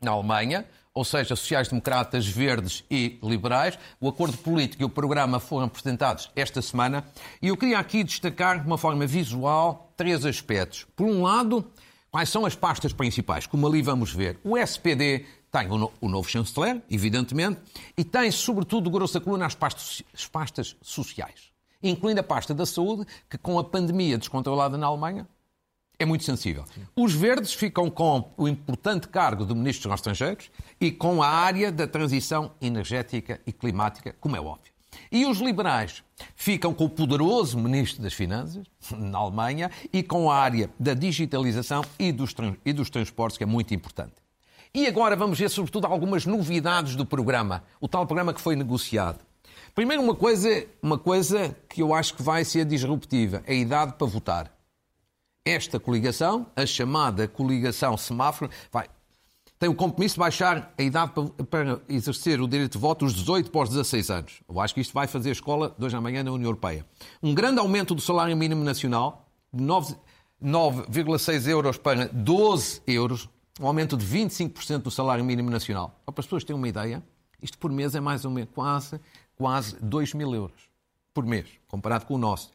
na 0.00 0.10
Alemanha, 0.10 0.66
ou 0.94 1.04
seja, 1.04 1.36
sociais-democratas, 1.36 2.26
verdes 2.26 2.84
e 2.90 3.18
liberais. 3.22 3.78
O 4.00 4.08
acordo 4.08 4.36
político 4.38 4.82
e 4.82 4.86
o 4.86 4.90
programa 4.90 5.38
foram 5.38 5.66
apresentados 5.66 6.30
esta 6.34 6.62
semana. 6.62 7.04
E 7.40 7.48
eu 7.48 7.56
queria 7.56 7.78
aqui 7.78 8.02
destacar 8.02 8.60
de 8.60 8.66
uma 8.66 8.78
forma 8.78 9.06
visual 9.06 9.92
três 9.96 10.24
aspectos. 10.24 10.86
Por 10.96 11.06
um 11.06 11.22
lado, 11.22 11.70
Quais 12.16 12.30
são 12.30 12.46
as 12.46 12.54
pastas 12.54 12.94
principais? 12.94 13.46
Como 13.46 13.66
ali 13.66 13.82
vamos 13.82 14.10
ver, 14.10 14.38
o 14.42 14.56
SPD 14.56 15.26
tem 15.56 15.70
o, 15.70 15.78
no, 15.78 15.92
o 16.00 16.08
novo 16.08 16.28
chanceler, 16.28 16.82
evidentemente, 16.90 17.60
e 17.96 18.04
tem, 18.04 18.30
sobretudo, 18.30 18.90
grossa 18.90 19.20
coluna, 19.20 19.46
as 19.46 19.54
pastas, 19.54 20.02
as 20.12 20.26
pastas 20.26 20.76
sociais, 20.82 21.50
incluindo 21.82 22.20
a 22.20 22.22
pasta 22.22 22.52
da 22.52 22.66
saúde, 22.66 23.06
que 23.28 23.38
com 23.38 23.58
a 23.58 23.64
pandemia 23.64 24.18
descontrolada 24.18 24.76
na 24.76 24.86
Alemanha, 24.86 25.26
é 25.98 26.04
muito 26.04 26.24
sensível. 26.24 26.64
Os 26.94 27.14
verdes 27.14 27.54
ficam 27.54 27.88
com 27.88 28.30
o 28.36 28.46
importante 28.46 29.08
cargo 29.08 29.46
do 29.46 29.56
Ministro 29.56 29.88
dos 29.88 29.98
Estrangeiros 29.98 30.50
e 30.78 30.92
com 30.92 31.22
a 31.22 31.28
área 31.28 31.72
da 31.72 31.86
transição 31.86 32.50
energética 32.60 33.40
e 33.46 33.52
climática, 33.52 34.14
como 34.20 34.36
é 34.36 34.40
óbvio. 34.40 34.76
E 35.10 35.24
os 35.24 35.38
liberais 35.38 36.02
ficam 36.34 36.74
com 36.74 36.84
o 36.84 36.90
poderoso 36.90 37.58
Ministro 37.58 38.02
das 38.02 38.12
Finanças, 38.12 38.66
na 38.92 39.18
Alemanha, 39.18 39.70
e 39.90 40.02
com 40.02 40.30
a 40.30 40.36
área 40.36 40.68
da 40.78 40.92
digitalização 40.92 41.82
e 41.98 42.12
dos, 42.12 42.34
e 42.62 42.72
dos 42.74 42.90
transportes, 42.90 43.38
que 43.38 43.44
é 43.44 43.46
muito 43.46 43.72
importante. 43.72 44.25
E 44.76 44.86
agora 44.86 45.16
vamos 45.16 45.38
ver, 45.38 45.48
sobretudo, 45.48 45.86
algumas 45.86 46.26
novidades 46.26 46.94
do 46.96 47.06
programa, 47.06 47.64
o 47.80 47.88
tal 47.88 48.04
programa 48.04 48.34
que 48.34 48.40
foi 48.42 48.54
negociado. 48.54 49.18
Primeiro, 49.74 50.02
uma 50.02 50.14
coisa, 50.14 50.66
uma 50.82 50.98
coisa 50.98 51.56
que 51.66 51.80
eu 51.80 51.94
acho 51.94 52.12
que 52.12 52.22
vai 52.22 52.44
ser 52.44 52.66
disruptiva: 52.66 53.42
a 53.48 53.54
idade 53.54 53.94
para 53.94 54.06
votar. 54.06 54.52
Esta 55.46 55.80
coligação, 55.80 56.46
a 56.54 56.66
chamada 56.66 57.26
coligação 57.26 57.96
semáforo, 57.96 58.50
vai 58.70 58.84
tem 59.58 59.70
o 59.70 59.74
compromisso 59.74 60.16
de 60.16 60.20
baixar 60.20 60.74
a 60.76 60.82
idade 60.82 61.12
para, 61.48 61.80
exercer 61.88 62.38
o 62.42 62.46
direito 62.46 62.72
de 62.72 62.78
voto 62.78 63.06
dos 63.06 63.14
18 63.14 63.50
para 63.50 63.62
os 63.62 63.70
16 63.70 64.10
anos. 64.10 64.42
Eu 64.46 64.60
acho 64.60 64.74
que 64.74 64.82
isto 64.82 64.92
vai 64.92 65.06
fazer 65.06 65.30
escola 65.30 65.74
de 65.78 65.86
hoje 65.86 65.96
à 65.96 66.00
manhã 66.02 66.22
na 66.22 66.32
União 66.32 66.48
Europeia. 66.48 66.84
Um 67.22 67.34
grande 67.34 67.60
aumento 67.60 67.94
do 67.94 68.02
salário 68.02 68.36
mínimo 68.36 68.62
nacional, 68.62 69.26
de 69.50 69.64
9,6 69.64 71.48
euros 71.48 71.78
para 71.78 72.10
12 72.12 72.82
euros, 72.86 73.30
um 73.60 73.66
aumento 73.66 73.96
de 73.96 74.06
25% 74.06 74.82
do 74.82 74.90
salário 74.90 75.24
mínimo 75.24 75.50
nacional. 75.50 76.00
Para 76.04 76.14
as 76.20 76.26
pessoas 76.26 76.44
terem 76.44 76.58
uma 76.58 76.68
ideia, 76.68 77.02
isto 77.42 77.58
por 77.58 77.70
mês 77.70 77.94
é 77.94 78.00
mais 78.00 78.24
ou 78.24 78.30
menos 78.30 78.50
quase, 78.54 79.00
quase 79.36 79.76
2 79.80 80.14
mil 80.14 80.34
euros 80.34 80.68
por 81.14 81.24
mês, 81.24 81.48
comparado 81.68 82.06
com 82.06 82.14
o 82.14 82.18
nosso. 82.18 82.52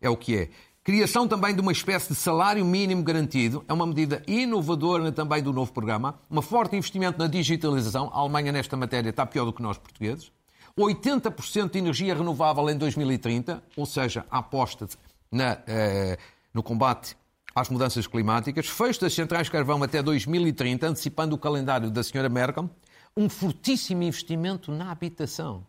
É 0.00 0.08
o 0.10 0.16
que 0.16 0.36
é. 0.36 0.50
Criação 0.82 1.26
também 1.26 1.54
de 1.54 1.62
uma 1.62 1.72
espécie 1.72 2.08
de 2.08 2.14
salário 2.14 2.62
mínimo 2.62 3.02
garantido, 3.02 3.64
é 3.66 3.72
uma 3.72 3.86
medida 3.86 4.22
inovadora 4.26 5.10
também 5.10 5.42
do 5.42 5.50
novo 5.50 5.72
programa. 5.72 6.20
Um 6.30 6.42
forte 6.42 6.76
investimento 6.76 7.18
na 7.18 7.26
digitalização. 7.26 8.10
A 8.12 8.18
Alemanha, 8.18 8.52
nesta 8.52 8.76
matéria, 8.76 9.08
está 9.08 9.24
pior 9.24 9.46
do 9.46 9.52
que 9.54 9.62
nós 9.62 9.78
portugueses. 9.78 10.30
80% 10.78 11.70
de 11.70 11.78
energia 11.78 12.14
renovável 12.14 12.68
em 12.68 12.76
2030, 12.76 13.62
ou 13.74 13.86
seja, 13.86 14.26
a 14.30 14.38
aposta 14.40 14.86
na, 15.32 15.58
eh, 15.66 16.18
no 16.52 16.62
combate 16.62 17.16
às 17.54 17.68
mudanças 17.68 18.06
climáticas. 18.06 18.66
Fecho 18.66 19.00
das 19.00 19.14
centrais 19.14 19.46
de 19.46 19.52
carvão 19.52 19.82
até 19.82 20.02
2030, 20.02 20.88
antecipando 20.88 21.34
o 21.36 21.38
calendário 21.38 21.90
da 21.90 22.02
senhora 22.02 22.28
Merkel. 22.28 22.68
Um 23.16 23.28
fortíssimo 23.28 24.02
investimento 24.02 24.72
na 24.72 24.90
habitação. 24.90 25.64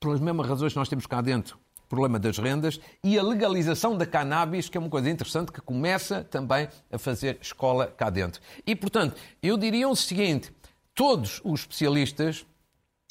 Pelas 0.00 0.20
mesmas 0.20 0.48
razões 0.48 0.72
que 0.72 0.78
nós 0.78 0.88
temos 0.88 1.06
cá 1.06 1.20
dentro 1.20 1.58
problema 1.90 2.20
das 2.20 2.38
rendas, 2.38 2.80
e 3.02 3.18
a 3.18 3.22
legalização 3.22 3.98
da 3.98 4.06
cannabis, 4.06 4.68
que 4.68 4.78
é 4.78 4.80
uma 4.80 4.88
coisa 4.88 5.10
interessante, 5.10 5.50
que 5.50 5.60
começa 5.60 6.22
também 6.22 6.68
a 6.90 6.96
fazer 6.96 7.36
escola 7.42 7.88
cá 7.88 8.08
dentro. 8.08 8.40
E, 8.64 8.76
portanto, 8.76 9.20
eu 9.42 9.58
diria 9.58 9.88
o 9.88 9.96
seguinte: 9.96 10.52
todos 10.94 11.40
os 11.44 11.62
especialistas 11.62 12.46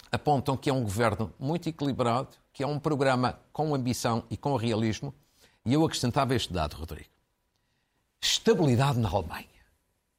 apontam 0.09 0.55
que 0.55 0.69
é 0.69 0.73
um 0.73 0.81
governo 0.81 1.31
muito 1.37 1.67
equilibrado, 1.67 2.29
que 2.53 2.63
é 2.63 2.67
um 2.67 2.79
programa 2.79 3.37
com 3.51 3.75
ambição 3.75 4.23
e 4.29 4.37
com 4.37 4.55
realismo, 4.55 5.13
e 5.65 5.73
eu 5.73 5.85
acrescentava 5.85 6.33
este 6.33 6.53
dado, 6.53 6.75
Rodrigo. 6.75 7.18
Estabilidade 8.21 8.99
na 8.99 9.09
Alemanha. 9.09 9.47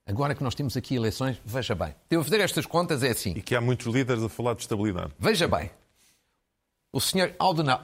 Agora 0.07 0.35
que 0.35 0.43
nós 0.43 0.55
temos 0.55 0.77
aqui 0.77 0.97
eleições, 0.97 1.41
veja 1.45 1.75
bem. 1.75 1.95
Devo 2.09 2.25
fazer 2.25 2.41
estas 2.41 2.67
contas, 2.67 3.03
é 3.03 3.11
assim. 3.11 3.31
E 3.31 3.43
que 3.43 3.55
há 3.55 3.61
muitos 3.61 3.87
líderes 3.87 4.23
a 4.23 4.29
falar 4.29 4.55
de 4.55 4.63
estabilidade. 4.63 5.13
Veja 5.19 5.47
bem. 5.47 5.71
O 6.93 7.01
senhor 7.01 7.35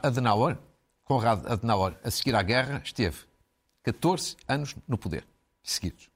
Adenauer, 0.03 0.59
Konrad 1.05 1.47
Adenauer, 1.47 1.95
a 2.03 2.11
seguir 2.11 2.35
à 2.35 2.43
guerra, 2.43 2.83
esteve 2.85 3.19
14 3.85 4.37
anos 4.49 4.75
no 4.89 4.99
poder, 4.99 5.25
seguidos. 5.63 6.09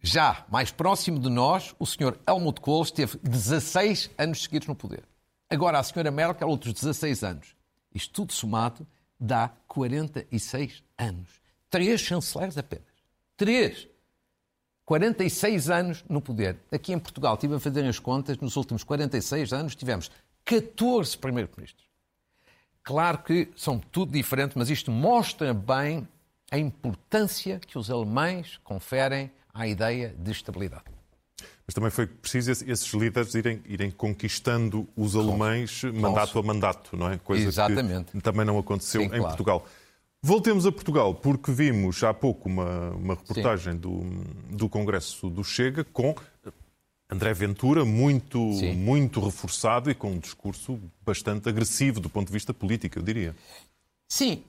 Já 0.00 0.44
mais 0.48 0.72
próximo 0.72 1.20
de 1.20 1.28
nós, 1.28 1.74
o 1.78 1.86
senhor 1.86 2.18
Helmut 2.26 2.60
Kohl 2.60 2.82
esteve 2.82 3.18
16 3.18 4.10
anos 4.18 4.42
seguidos 4.42 4.66
no 4.66 4.74
poder. 4.74 5.04
Agora 5.48 5.78
a 5.78 5.82
senhora 5.82 6.10
Merkel, 6.10 6.48
outros 6.48 6.74
16 6.74 7.22
anos. 7.22 7.54
Isto 7.94 8.12
tudo 8.12 8.32
somado 8.32 8.86
dá 9.18 9.50
46 9.68 10.82
anos. 10.96 11.28
Três 11.70 12.00
chanceleres 12.00 12.56
apenas. 12.56 12.86
Três. 13.36 13.88
46 14.84 15.68
anos 15.68 16.04
no 16.08 16.20
poder. 16.20 16.56
Aqui 16.72 16.92
em 16.92 16.98
Portugal, 16.98 17.34
estive 17.34 17.56
a 17.56 17.60
fazer 17.60 17.84
as 17.84 17.98
contas, 17.98 18.38
nos 18.38 18.56
últimos 18.56 18.82
46 18.82 19.52
anos 19.52 19.74
tivemos 19.74 20.10
14 20.44 21.18
primeiros-ministros. 21.18 21.86
Claro 22.82 23.18
que 23.18 23.50
são 23.54 23.78
tudo 23.78 24.12
diferente, 24.12 24.56
mas 24.56 24.70
isto 24.70 24.90
mostra 24.90 25.52
bem 25.52 26.08
a 26.50 26.58
importância 26.58 27.60
que 27.60 27.76
os 27.76 27.90
alemães 27.90 28.58
conferem 28.64 29.30
à 29.52 29.66
ideia 29.66 30.14
de 30.18 30.30
estabilidade. 30.30 30.84
Mas 31.66 31.74
também 31.74 31.90
foi 31.90 32.06
preciso 32.06 32.50
esses 32.50 32.90
líderes 32.94 33.34
irem, 33.34 33.60
irem 33.66 33.90
conquistando 33.90 34.88
os 34.96 35.14
alemães 35.14 35.84
mandato 35.84 36.38
a 36.38 36.42
mandato, 36.42 36.96
não 36.96 37.10
é? 37.10 37.18
Coisa 37.18 37.46
Exatamente. 37.46 38.12
que 38.12 38.22
também 38.22 38.46
não 38.46 38.58
aconteceu 38.58 39.02
Sim, 39.02 39.08
em 39.08 39.10
claro. 39.10 39.24
Portugal. 39.24 39.66
Voltemos 40.20 40.66
a 40.66 40.72
Portugal, 40.72 41.14
porque 41.14 41.52
vimos 41.52 42.02
há 42.02 42.12
pouco 42.12 42.48
uma, 42.48 42.90
uma 42.90 43.14
reportagem 43.14 43.76
do, 43.76 44.00
do 44.50 44.68
Congresso 44.68 45.30
do 45.30 45.44
Chega 45.44 45.84
com 45.84 46.14
André 47.08 47.32
Ventura 47.32 47.84
muito, 47.84 48.38
muito 48.38 49.20
reforçado 49.20 49.90
e 49.90 49.94
com 49.94 50.10
um 50.10 50.18
discurso 50.18 50.78
bastante 51.02 51.48
agressivo 51.48 52.00
do 52.00 52.10
ponto 52.10 52.26
de 52.26 52.32
vista 52.32 52.52
político, 52.52 52.98
eu 52.98 53.02
diria. 53.02 53.36
Sim. 54.08 54.42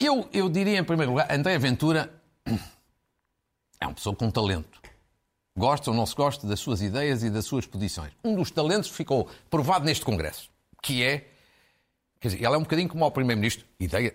Eu, 0.00 0.28
eu 0.32 0.48
diria, 0.48 0.78
em 0.78 0.84
primeiro 0.84 1.12
lugar, 1.12 1.30
André 1.30 1.58
Ventura 1.58 2.12
é 3.80 3.86
uma 3.86 3.94
pessoa 3.94 4.16
com 4.16 4.30
talento. 4.30 4.80
Gosta 5.56 5.90
ou 5.90 5.96
não 5.96 6.06
se 6.06 6.14
gosta 6.14 6.46
das 6.46 6.60
suas 6.60 6.80
ideias 6.80 7.22
e 7.22 7.30
das 7.30 7.44
suas 7.44 7.66
posições. 7.66 8.12
Um 8.24 8.34
dos 8.34 8.50
talentos 8.50 8.88
ficou 8.88 9.28
provado 9.50 9.84
neste 9.84 10.04
Congresso, 10.04 10.50
que 10.82 11.02
é. 11.02 11.28
Quer 12.20 12.28
dizer, 12.28 12.44
ele 12.44 12.54
é 12.54 12.58
um 12.58 12.62
bocadinho 12.62 12.88
como 12.88 13.04
o 13.04 13.10
Primeiro-Ministro. 13.10 13.64
Ideia, 13.78 14.14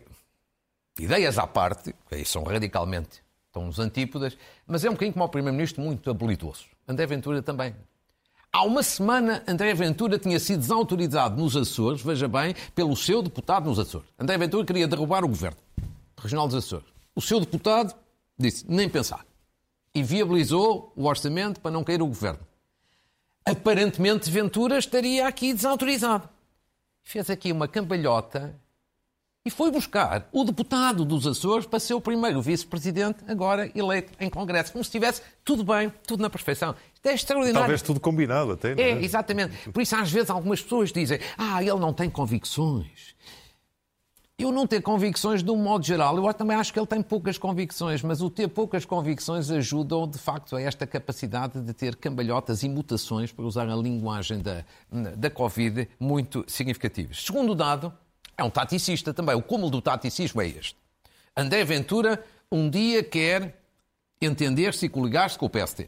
ideias 1.00 1.38
à 1.38 1.48
parte, 1.48 1.94
que 2.10 2.26
são 2.26 2.44
radicalmente, 2.44 3.24
estão 3.48 3.66
nos 3.66 3.80
antípodas, 3.80 4.38
mas 4.66 4.84
é 4.84 4.90
um 4.90 4.94
bocadinho 4.94 5.14
como 5.14 5.26
o 5.26 5.30
Primeiro-Ministro, 5.30 5.82
muito 5.82 6.10
habilidoso. 6.10 6.66
André 6.88 7.06
Ventura 7.06 7.42
também. 7.42 7.76
Há 8.52 8.64
uma 8.64 8.84
semana, 8.84 9.44
André 9.48 9.74
Ventura 9.74 10.20
tinha 10.20 10.40
sido 10.40 10.60
desautorizado 10.60 11.42
nos 11.42 11.56
Açores, 11.56 12.02
veja 12.02 12.28
bem, 12.28 12.56
pelo 12.76 12.96
seu 12.96 13.22
deputado 13.22 13.68
nos 13.68 13.80
Açores. 13.80 14.08
André 14.20 14.38
Ventura 14.38 14.66
queria 14.66 14.88
derrubar 14.88 15.24
o 15.24 15.28
governo 15.28 15.58
regional 16.24 16.48
dos 16.48 16.58
Açores. 16.58 16.88
O 17.16 17.22
seu 17.22 17.40
deputado 17.40 17.94
disse, 18.38 18.66
nem 18.68 18.88
pensar. 18.88 19.26
E 19.94 20.02
viabilizou 20.02 20.92
o 20.96 21.06
orçamento 21.06 21.60
para 21.60 21.72
não 21.72 21.84
cair 21.84 22.02
o 22.02 22.08
governo. 22.08 22.40
Aparentemente, 23.46 24.32
Ventura 24.32 24.78
estaria 24.78 25.28
aqui 25.28 25.54
desautorizado. 25.54 26.30
Fez 27.04 27.30
aqui 27.30 27.52
uma 27.52 27.68
cambalhota 27.68 28.60
e 29.46 29.52
foi 29.52 29.70
buscar 29.70 30.30
o 30.32 30.46
deputado 30.46 31.04
dos 31.04 31.28
Açores 31.28 31.66
para 31.66 31.80
ser 31.80 31.94
o 31.94 32.00
primeiro 32.00 32.42
vice-presidente 32.42 33.20
agora 33.28 33.70
eleito 33.76 34.14
em 34.18 34.30
Congresso, 34.30 34.72
como 34.72 34.84
se 34.84 34.88
estivesse 34.88 35.22
tudo 35.44 35.66
bem, 35.66 35.92
tudo 36.08 36.22
na 36.22 36.30
perfeição. 36.30 36.74
Isto 36.94 37.08
é 37.08 37.14
extraordinário. 37.14 37.60
Talvez 37.60 37.82
tudo 37.82 38.00
combinado 38.00 38.54
até. 38.54 38.72
É, 38.72 38.92
é, 38.92 39.04
exatamente. 39.04 39.70
Por 39.70 39.82
isso, 39.82 39.96
às 39.98 40.10
vezes, 40.10 40.30
algumas 40.30 40.62
pessoas 40.62 40.94
dizem 40.94 41.20
ah, 41.38 41.62
ele 41.62 41.80
não 41.80 41.92
tem 41.92 42.10
convicções. 42.10 43.16
Eu 44.38 44.52
não 44.52 44.66
ter 44.66 44.82
convicções 44.82 45.44
de 45.44 45.52
um 45.52 45.58
modo 45.58 45.86
geral, 45.86 46.18
eu 46.18 46.34
também 46.34 46.58
acho 46.58 46.74
que 46.74 46.80
ele 46.80 46.88
tem 46.88 47.02
poucas 47.04 47.38
convicções, 47.38 48.02
mas 48.02 48.22
o 48.22 48.30
ter 48.30 48.48
poucas 48.48 48.84
convicções 48.84 49.52
ajuda 49.52 49.96
de 50.08 50.18
facto, 50.18 50.56
a 50.56 50.62
esta 50.62 50.88
capacidade 50.88 51.62
de 51.62 51.74
ter 51.74 51.96
cambalhotas 51.96 52.64
e 52.64 52.70
mutações, 52.70 53.32
para 53.32 53.46
usar 53.46 53.70
a 53.70 53.76
linguagem 53.76 54.42
da, 54.42 54.66
da 55.16 55.30
Covid, 55.30 55.88
muito 56.00 56.44
significativas. 56.48 57.24
Segundo 57.24 57.54
dado, 57.54 57.94
é 58.38 58.44
um 58.44 58.50
taticista 58.50 59.14
também. 59.14 59.36
O 59.36 59.42
cúmulo 59.42 59.70
do 59.70 59.82
taticismo 59.82 60.42
é 60.42 60.48
este. 60.48 60.78
André 61.36 61.64
Ventura 61.64 62.24
um 62.52 62.70
dia 62.70 63.04
quer 63.04 63.60
entender-se 64.22 64.86
e 64.86 64.90
coligar-se 64.90 65.38
com 65.38 65.48
o 65.48 65.50
PSD. 65.50 65.88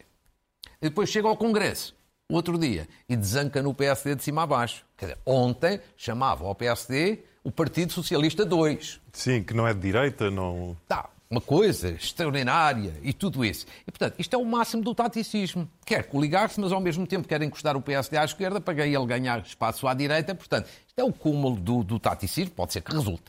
E 0.81 0.89
depois 0.89 1.09
chega 1.09 1.27
ao 1.27 1.37
Congresso, 1.37 1.95
outro 2.29 2.57
dia, 2.57 2.87
e 3.07 3.15
desanca 3.15 3.61
no 3.61 3.73
PSD 3.73 4.15
de 4.15 4.23
cima 4.23 4.43
a 4.43 4.47
baixo. 4.47 4.83
Quer 4.97 5.05
dizer, 5.05 5.19
ontem 5.25 5.79
chamava 5.95 6.45
ao 6.45 6.55
PSD 6.55 7.23
o 7.43 7.51
Partido 7.51 7.93
Socialista 7.93 8.43
2. 8.43 8.99
Sim, 9.13 9.43
que 9.43 9.53
não 9.53 9.67
é 9.67 9.73
de 9.73 9.79
direita, 9.79 10.31
não... 10.31 10.75
Tá, 10.87 11.09
uma 11.35 11.41
coisa 11.41 11.89
extraordinária 11.91 12.97
e 13.03 13.11
tudo 13.11 13.43
isso. 13.43 13.65
E, 13.85 13.91
portanto, 13.91 14.15
isto 14.17 14.33
é 14.33 14.37
o 14.37 14.45
máximo 14.45 14.81
do 14.81 14.95
taticismo. 14.95 15.69
Quer 15.85 16.07
coligar-se, 16.07 16.59
mas 16.61 16.71
ao 16.71 16.79
mesmo 16.79 17.05
tempo 17.05 17.27
quer 17.27 17.41
encostar 17.41 17.75
o 17.75 17.81
PSD 17.81 18.17
à 18.17 18.23
esquerda 18.23 18.61
para 18.61 18.87
ele 18.87 19.05
ganhar 19.05 19.39
espaço 19.41 19.85
à 19.85 19.93
direita. 19.93 20.33
Portanto, 20.33 20.69
isto 20.87 20.97
é 20.97 21.03
o 21.03 21.11
cúmulo 21.11 21.57
do, 21.57 21.83
do 21.83 21.99
taticismo, 21.99 22.55
pode 22.55 22.71
ser 22.71 22.81
que 22.81 22.93
resulte. 22.93 23.25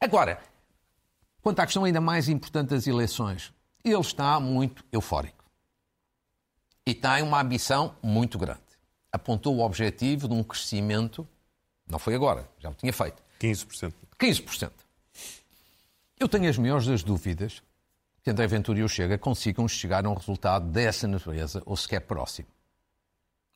Agora, 0.00 0.38
quanto 1.42 1.58
à 1.58 1.64
questão 1.64 1.82
ainda 1.82 2.00
mais 2.00 2.28
importante 2.28 2.68
das 2.68 2.86
eleições, 2.86 3.52
ele 3.84 4.00
está 4.00 4.38
muito 4.38 4.84
eufórico. 4.92 5.44
E 6.86 6.94
tem 6.94 7.22
uma 7.22 7.40
ambição 7.40 7.96
muito 8.00 8.38
grande. 8.38 8.60
Apontou 9.10 9.56
o 9.56 9.64
objetivo 9.64 10.28
de 10.28 10.34
um 10.34 10.44
crescimento, 10.44 11.26
não 11.88 11.98
foi 11.98 12.14
agora, 12.14 12.48
já 12.60 12.70
o 12.70 12.74
tinha 12.74 12.92
feito. 12.92 13.20
15%. 13.40 13.92
15%. 14.20 14.83
Eu 16.24 16.28
tenho 16.28 16.48
as 16.48 16.56
maiores 16.56 16.86
das 16.86 17.02
dúvidas 17.02 17.62
que 18.22 18.30
André 18.30 18.46
Ventura 18.46 18.78
e 18.78 18.82
o 18.82 18.88
Chega 18.88 19.18
consigam 19.18 19.68
chegar 19.68 20.06
a 20.06 20.08
um 20.08 20.14
resultado 20.14 20.64
dessa 20.70 21.06
natureza 21.06 21.62
ou 21.66 21.76
sequer 21.76 22.00
próximo. 22.00 22.48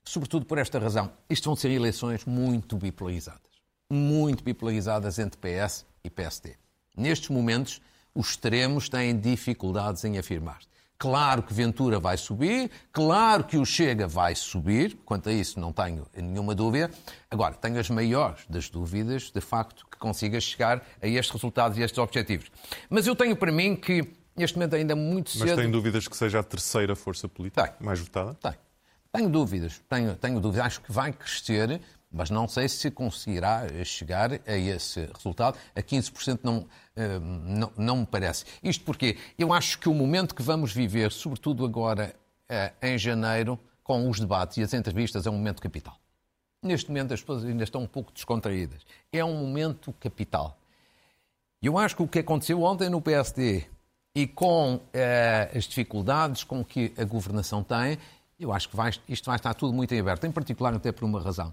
Sobretudo 0.04 0.44
por 0.44 0.59
esta 0.59 0.78
razão. 0.78 1.11
Isto 1.31 1.46
vão 1.46 1.57
ser 1.57 1.70
eleições 1.70 2.26
muito 2.26 2.76
bipolarizadas. 2.76 3.40
Muito 3.88 4.44
bipolarizadas 4.44 5.18
entre 5.18 5.40
PS 5.40 5.87
e 6.04 6.11
PSD. 6.11 6.57
Nestes 6.94 7.31
momentos, 7.31 7.81
os 8.14 8.33
extremos 8.33 8.90
têm 8.90 9.18
dificuldades 9.18 10.04
em 10.04 10.18
afirmar. 10.18 10.59
Claro 10.98 11.44
que 11.44 11.54
Ventura 11.54 12.00
vai 12.00 12.16
subir, 12.16 12.68
claro 12.90 13.44
que 13.44 13.56
o 13.56 13.64
Chega 13.64 14.08
vai 14.08 14.34
subir, 14.34 14.98
quanto 15.04 15.28
a 15.28 15.32
isso 15.32 15.61
não 15.61 15.72
tenho 15.72 16.04
nenhuma 16.16 16.56
dúvida. 16.56 16.90
Agora, 17.30 17.54
tenho 17.54 17.78
as 17.78 17.88
maiores 17.88 18.44
das 18.48 18.68
dúvidas, 18.68 19.30
de 19.30 19.40
facto, 19.40 19.87
que 19.88 19.96
consiga 19.96 20.40
chegar 20.40 20.84
a 21.00 21.06
estes 21.06 21.30
resultados 21.30 21.78
e 21.78 21.82
a 21.82 21.84
estes 21.84 21.98
objetivos. 21.98 22.50
Mas 22.90 23.06
eu 23.06 23.14
tenho 23.14 23.37
para 23.37 23.52
mim 23.52 23.76
que, 23.76 24.12
neste 24.37 24.56
momento, 24.56 24.74
ainda 24.74 24.96
muito 24.96 25.30
cedo. 25.30 25.46
Mas 25.46 25.56
tem 25.56 25.70
dúvidas 25.70 26.08
que 26.08 26.16
seja 26.16 26.40
a 26.40 26.42
terceira 26.42 26.96
força 26.96 27.28
política 27.28 27.68
tem. 27.68 27.87
mais 27.87 28.00
votada? 28.00 28.34
Tem. 28.34 28.54
Tenho 29.12 29.30
dúvidas, 29.30 29.80
tenho, 29.88 30.16
tenho 30.16 30.40
dúvidas. 30.40 30.66
Acho 30.66 30.80
que 30.80 30.90
vai 30.90 31.12
crescer, 31.12 31.80
mas 32.11 32.31
não 32.31 32.49
sei 32.49 32.68
se 32.68 32.90
conseguirá 32.90 33.66
chegar 33.85 34.33
a 34.47 34.57
esse 34.57 35.09
resultado. 35.14 35.59
A 35.75 35.83
15% 35.83 36.40
não, 36.42 36.66
eh, 36.97 37.18
não, 37.18 37.73
não 37.77 37.97
me 37.99 38.07
parece. 38.07 38.44
Isto 38.62 38.85
porque 38.85 39.16
eu 39.38 39.53
acho 39.53 39.79
que 39.79 39.88
o 39.88 39.94
momento 39.94 40.35
que 40.35 40.42
vamos 40.42 40.73
viver, 40.73 41.12
sobretudo 41.12 41.64
agora 41.64 42.14
eh, 42.49 42.73
em 42.83 42.99
janeiro, 42.99 43.59
com 43.83 44.09
os 44.09 44.18
debates 44.18 44.57
e 44.57 44.62
as 44.62 44.73
entrevistas, 44.73 45.27
é 45.27 45.31
um 45.31 45.35
momento 45.35 45.61
capital. 45.61 45.97
Neste 46.62 46.88
momento 46.88 47.14
as 47.14 47.21
pessoas 47.21 47.44
ainda 47.44 47.62
estão 47.62 47.83
um 47.83 47.87
pouco 47.87 48.12
descontraídas. 48.12 48.83
É 49.12 49.25
um 49.25 49.35
momento 49.35 49.92
capital. 50.01 50.59
Eu 51.62 51.77
acho 51.77 51.97
que 51.97 52.03
o 52.03 52.09
que 52.09 52.21
aconteceu 52.21 52.62
ontem 52.62 52.88
no 52.88 53.01
PSD 53.03 53.66
e 54.14 54.27
com 54.27 54.81
eh, 54.92 55.51
as 55.55 55.64
dificuldades 55.64 56.42
com 56.42 56.64
que 56.64 56.92
a 56.97 57.05
governação 57.05 57.62
tem, 57.62 57.99
eu 58.38 58.53
acho 58.53 58.68
que 58.68 58.77
vai, 58.77 58.92
isto 59.09 59.27
vai 59.27 59.37
estar 59.37 59.55
tudo 59.55 59.73
muito 59.73 59.92
em 59.94 60.01
aberto, 60.01 60.25
em 60.25 60.33
particular 60.33 60.75
até 60.75 60.90
por 60.90 61.05
uma 61.05 61.21
razão. 61.21 61.53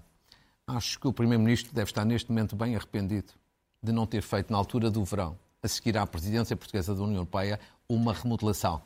Acho 0.68 0.98
que 0.98 1.06
o 1.06 1.12
Primeiro-Ministro 1.12 1.72
deve 1.72 1.90
estar 1.90 2.04
neste 2.04 2.28
momento 2.28 2.56
bem 2.56 2.74
arrependido 2.74 3.32
de 3.80 3.92
não 3.92 4.04
ter 4.04 4.20
feito, 4.20 4.50
na 4.50 4.58
altura 4.58 4.90
do 4.90 5.04
verão, 5.04 5.38
a 5.62 5.68
seguir 5.68 5.96
à 5.96 6.04
presidência 6.04 6.56
portuguesa 6.56 6.92
da 6.92 7.02
União 7.04 7.18
Europeia, 7.18 7.60
uma 7.88 8.12
remodelação. 8.12 8.82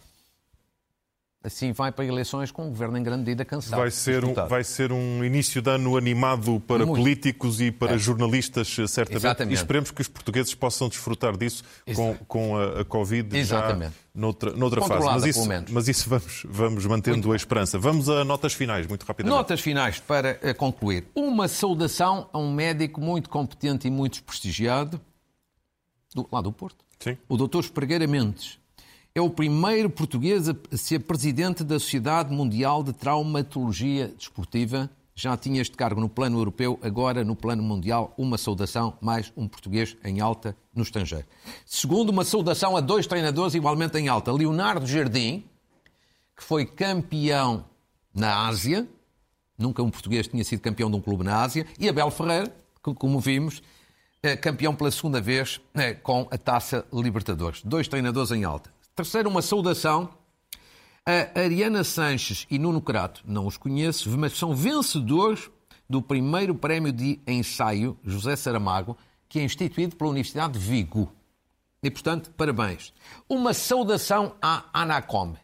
Assim 1.43 1.73
vai 1.73 1.91
para 1.91 2.05
eleições 2.05 2.51
com 2.51 2.67
o 2.67 2.69
governo 2.69 2.99
em 2.99 3.03
grande 3.03 3.21
medida 3.21 3.45
cansado. 3.45 3.79
Vai 3.79 3.91
ser, 3.91 4.25
um, 4.25 4.35
vai 4.35 4.63
ser 4.63 4.93
um 4.93 5.25
início 5.25 5.63
de 5.63 5.71
ano 5.71 5.97
animado 5.97 6.61
para 6.67 6.85
Muito. 6.85 7.01
políticos 7.01 7.61
e 7.61 7.71
para 7.71 7.95
é. 7.95 7.99
jornalistas, 7.99 8.69
certamente. 8.69 9.17
Exatamente. 9.17 9.53
E 9.53 9.55
esperemos 9.55 9.91
que 9.91 10.03
os 10.03 10.09
portugueses 10.09 10.55
possam 10.55 10.89
desfrutar 10.89 11.37
disso 11.37 11.65
com, 11.95 12.15
com 12.29 12.57
a, 12.57 12.81
a, 12.81 12.85
Covid 12.85 13.37
Exatamente. 13.37 13.93
já 13.93 14.21
noutra, 14.21 14.53
noutra 14.53 14.83
fase. 14.83 15.07
Mas 15.07 15.25
isso, 15.25 15.49
mas 15.71 15.89
isso 15.89 16.09
vamos, 16.09 16.43
vamos 16.49 16.87
mantendo 16.87 17.17
Muito. 17.19 17.33
a 17.33 17.37
esperança. 17.37 17.79
Vamos 17.79 18.09
a 18.09 18.25
notas 18.25 18.53
finais, 18.53 18.87
muito 18.87 19.05
rapidamente. 19.05 19.37
Notas 19.37 19.61
finais 19.61 19.99
para 19.99 20.39
eh, 20.43 20.53
concluir. 20.53 21.07
Uma 21.15 21.49
saudação 21.49 22.29
a 22.33 22.39
um 22.39 22.53
médico 22.53 23.01
muito 23.01 23.31
competente 23.31 23.89
e 23.89 23.91
muito 23.91 24.23
prestigiado, 24.25 25.01
do, 26.15 26.29
lá 26.31 26.43
do 26.43 26.53
Porto. 26.53 26.85
Sim. 26.99 27.17
O 27.29 27.37
doutor 27.37 27.61
Espregueira 27.61 28.07
Mendes 28.07 28.60
é 29.15 29.21
o 29.21 29.29
primeiro 29.29 29.91
português 29.91 30.49
a 30.49 30.55
ser 30.77 31.01
presidente 31.01 31.65
da 31.65 31.79
Sociedade 31.81 32.33
Mundial 32.33 32.83
de 32.83 32.93
Traumatologia 32.93 34.09
Desportiva. 34.09 34.89
Já 35.15 35.37
tinha 35.37 35.61
este 35.61 35.77
cargo 35.77 36.01
no 36.01 36.09
plano 36.09 36.39
europeu, 36.39 36.79
agora 36.81 37.25
no 37.25 37.35
plano 37.35 37.63
mundial, 37.63 38.15
uma 38.17 38.39
saudação, 38.39 38.97
mais 39.01 39.33
um 39.37 39.49
português 39.49 39.97
em 40.05 40.21
alta 40.21 40.57
no 40.75 40.83
estrangeiro. 40.83 41.27
Segundo, 41.67 42.11
uma 42.11 42.25
saudação 42.25 42.77
a 42.77 42.81
dois 42.81 43.07
treinadores 43.07 43.55
igualmente 43.55 43.99
em 43.99 44.09
alta. 44.09 44.33
Leonardo 44.33 44.87
Jardim, 44.87 45.45
que 46.37 46.43
foi 46.43 46.65
campeão 46.65 47.65
na 48.15 48.47
Ásia, 48.47 48.89
nunca 49.59 49.83
um 49.83 49.91
português 49.91 50.29
tinha 50.29 50.45
sido 50.45 50.61
campeão 50.61 50.91
de 50.91 50.97
um 50.97 51.01
clube 51.01 51.25
na 51.25 51.43
Ásia, 51.43 51.67
e 51.79 51.89
Abel 51.89 52.11
Ferreira, 52.11 52.55
que, 52.83 52.95
como 52.95 53.21
vimos, 53.21 53.61
é 54.23 54.37
campeão 54.37 54.75
pela 54.75 54.91
segunda 54.91 55.21
vez 55.21 55.61
é, 55.75 55.93
com 55.93 56.29
a 56.31 56.39
Taça 56.39 56.87
Libertadores. 56.93 57.61
Dois 57.63 57.89
treinadores 57.89 58.31
em 58.31 58.45
alta. 58.45 58.71
Terceiro, 59.01 59.31
uma 59.31 59.41
saudação 59.41 60.11
a 61.07 61.41
Ariana 61.41 61.83
Sanches 61.83 62.47
e 62.51 62.59
Nuno 62.59 62.83
Crato. 62.83 63.23
Não 63.25 63.47
os 63.47 63.57
conheço, 63.57 64.11
mas 64.19 64.37
são 64.37 64.55
vencedores 64.55 65.49
do 65.89 66.03
primeiro 66.03 66.55
prémio 66.55 66.93
de 66.93 67.19
ensaio 67.27 67.97
José 68.05 68.37
Saramago, 68.37 68.99
que 69.27 69.39
é 69.39 69.43
instituído 69.43 69.97
pela 69.97 70.11
Universidade 70.11 70.53
de 70.53 70.59
Vigo. 70.59 71.11
E, 71.83 71.91
portanto, 71.91 72.31
parabéns. 72.37 72.93
Uma 73.27 73.55
saudação 73.55 74.35
à 74.43 74.67
Anacom. 74.71 75.35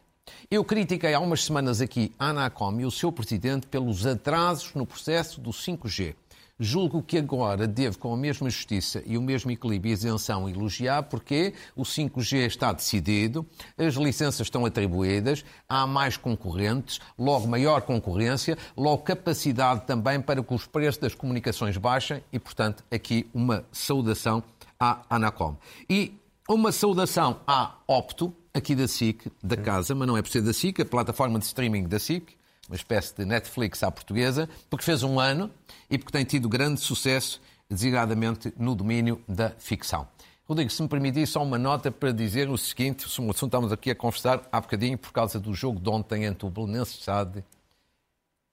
Eu 0.51 0.63
critiquei 0.63 1.15
há 1.15 1.19
umas 1.19 1.43
semanas 1.43 1.81
aqui 1.81 2.13
a 2.19 2.27
Anacom 2.27 2.79
e 2.79 2.85
o 2.85 2.91
seu 2.91 3.11
presidente 3.11 3.65
pelos 3.65 4.05
atrasos 4.05 4.75
no 4.75 4.85
processo 4.85 5.41
do 5.41 5.49
5G. 5.49 6.13
Julgo 6.59 7.03
que 7.03 7.17
agora 7.17 7.67
devo, 7.67 7.99
com 7.99 8.13
a 8.13 8.17
mesma 8.17 8.49
justiça 8.49 9.03
e 9.05 9.17
o 9.17 9.21
mesmo 9.21 9.51
equilíbrio 9.51 9.91
e 9.91 9.93
isenção, 9.93 10.49
elogiar, 10.49 11.03
porque 11.03 11.53
o 11.75 11.83
5G 11.83 12.47
está 12.47 12.73
decidido, 12.73 13.45
as 13.77 13.93
licenças 13.93 14.41
estão 14.41 14.65
atribuídas, 14.65 15.45
há 15.69 15.85
mais 15.85 16.17
concorrentes, 16.17 16.99
logo 17.17 17.47
maior 17.47 17.81
concorrência, 17.81 18.57
logo 18.75 19.03
capacidade 19.03 19.85
também 19.85 20.19
para 20.19 20.41
que 20.41 20.53
os 20.53 20.65
preços 20.65 20.99
das 20.99 21.13
comunicações 21.13 21.77
baixem 21.77 22.23
e, 22.33 22.39
portanto, 22.39 22.83
aqui 22.91 23.29
uma 23.33 23.63
saudação 23.71 24.43
à 24.79 25.01
Anacom. 25.09 25.55
E 25.87 26.13
uma 26.49 26.71
saudação 26.71 27.39
à 27.45 27.75
Opto, 27.85 28.33
aqui 28.53 28.73
da 28.73 28.87
SIC, 28.87 29.31
da 29.43 29.57
casa, 29.57 29.93
mas 29.93 30.07
não 30.07 30.17
é 30.17 30.21
por 30.21 30.31
ser 30.31 30.41
da 30.41 30.53
SIC, 30.53 30.81
a 30.81 30.85
plataforma 30.85 31.37
de 31.37 31.45
streaming 31.45 31.87
da 31.87 31.99
SIC, 31.99 32.36
uma 32.67 32.75
espécie 32.75 33.15
de 33.15 33.25
Netflix 33.25 33.81
à 33.83 33.91
portuguesa, 33.91 34.49
porque 34.69 34.85
fez 34.85 35.03
um 35.03 35.19
ano 35.19 35.49
e 35.89 35.97
porque 35.97 36.11
tem 36.11 36.25
tido 36.25 36.49
grande 36.49 36.81
sucesso, 36.81 37.41
designadamente 37.69 38.53
no 38.57 38.75
domínio 38.75 39.21
da 39.27 39.51
ficção. 39.51 40.07
Rodrigo, 40.47 40.69
se 40.69 40.81
me 40.81 40.87
permitir, 40.87 41.27
só 41.27 41.43
uma 41.43 41.57
nota 41.57 41.91
para 41.91 42.11
dizer 42.11 42.49
o 42.49 42.57
seguinte: 42.57 43.05
um 43.21 43.29
assunto 43.29 43.47
estamos 43.47 43.71
aqui 43.71 43.91
a 43.91 43.95
conversar 43.95 44.47
há 44.51 44.61
bocadinho 44.61 44.97
por 44.97 45.11
causa 45.11 45.39
do 45.39 45.53
jogo 45.53 45.79
de 45.79 45.89
ontem 45.89 46.23
entre 46.23 46.45
o 46.45 46.49
Belenenses 46.49 47.03
Sade 47.03 47.43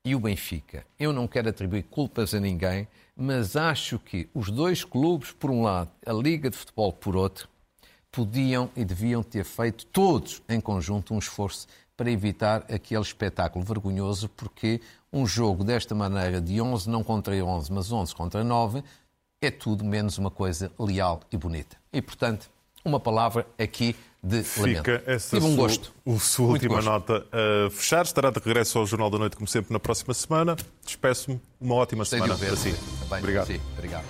e 0.05 0.15
o 0.15 0.21
Benfica. 0.21 0.85
Eu 0.99 1.13
não 1.13 1.29
quero 1.29 1.49
atribuir 1.49 1.85
culpas 1.85 2.35
a 2.35 2.41
ninguém, 2.41 2.89
mas 3.17 3.55
acho 3.55 3.99
que 4.01 4.29
os 4.35 4.51
dois 4.51 4.83
clubes, 4.85 5.31
por 5.31 5.51
um 5.51 5.63
lado, 5.63 5.91
a 6.05 6.13
Liga 6.13 6.51
de 6.51 6.57
Futebol 6.57 6.93
por 6.93 7.15
outro, 7.15 7.49
podiam 8.11 8.71
e 8.77 8.85
deviam 8.85 9.23
ter 9.23 9.45
feito 9.45 9.87
todos 9.87 10.43
em 10.49 10.61
conjunto 10.61 11.15
um 11.15 11.19
esforço 11.19 11.67
para 11.97 12.11
evitar 12.11 12.65
aquele 12.73 13.03
espetáculo 13.03 13.65
vergonhoso, 13.65 14.29
porque 14.31 14.81
um 15.13 15.27
jogo 15.27 15.63
desta 15.63 15.95
maneira, 15.95 16.41
de 16.41 16.61
11 16.61 16.89
não 16.91 17.05
contra 17.05 17.35
11, 17.35 17.73
mas 17.73 17.93
11 17.93 18.15
contra 18.15 18.43
9, 18.43 18.83
é 19.41 19.51
tudo 19.51 19.85
menos 19.85 20.19
uma 20.19 20.31
coisa 20.31 20.73
leal 20.79 21.21
e 21.31 21.37
bonita. 21.37 21.77
E, 21.93 22.03
portanto, 22.03 22.51
uma 22.85 22.99
palavra 22.99 23.47
aqui 23.59 23.95
de 24.23 24.43
Fica 24.43 24.93
lamento. 24.93 25.11
essa 25.11 25.37
Tive 25.37 25.47
um 25.47 25.55
sua, 25.55 25.63
gosto. 25.65 25.95
O 26.05 26.19
sua 26.19 26.47
Muito 26.49 26.63
última 26.63 26.77
gosto. 26.77 26.89
nota 26.91 27.27
a 27.67 27.71
fechar. 27.71 28.05
Estará 28.05 28.31
de 28.31 28.39
regresso 28.39 28.79
ao 28.79 28.87
Jornal 28.87 29.11
da 29.11 29.19
Noite, 29.19 29.37
como 29.37 29.47
sempre, 29.47 29.73
na 29.73 29.79
próxima 29.79 30.15
semana. 30.15 30.57
Despeço-me. 30.85 31.41
Uma 31.61 31.75
ótima 31.75 32.01
Gostei 32.01 32.21
semana 32.21 32.39
para 32.39 32.57
si. 32.57 32.71
Bem, 33.11 33.19
Obrigado. 33.19 33.47
Si. 33.47 33.61
Obrigado. 33.77 34.05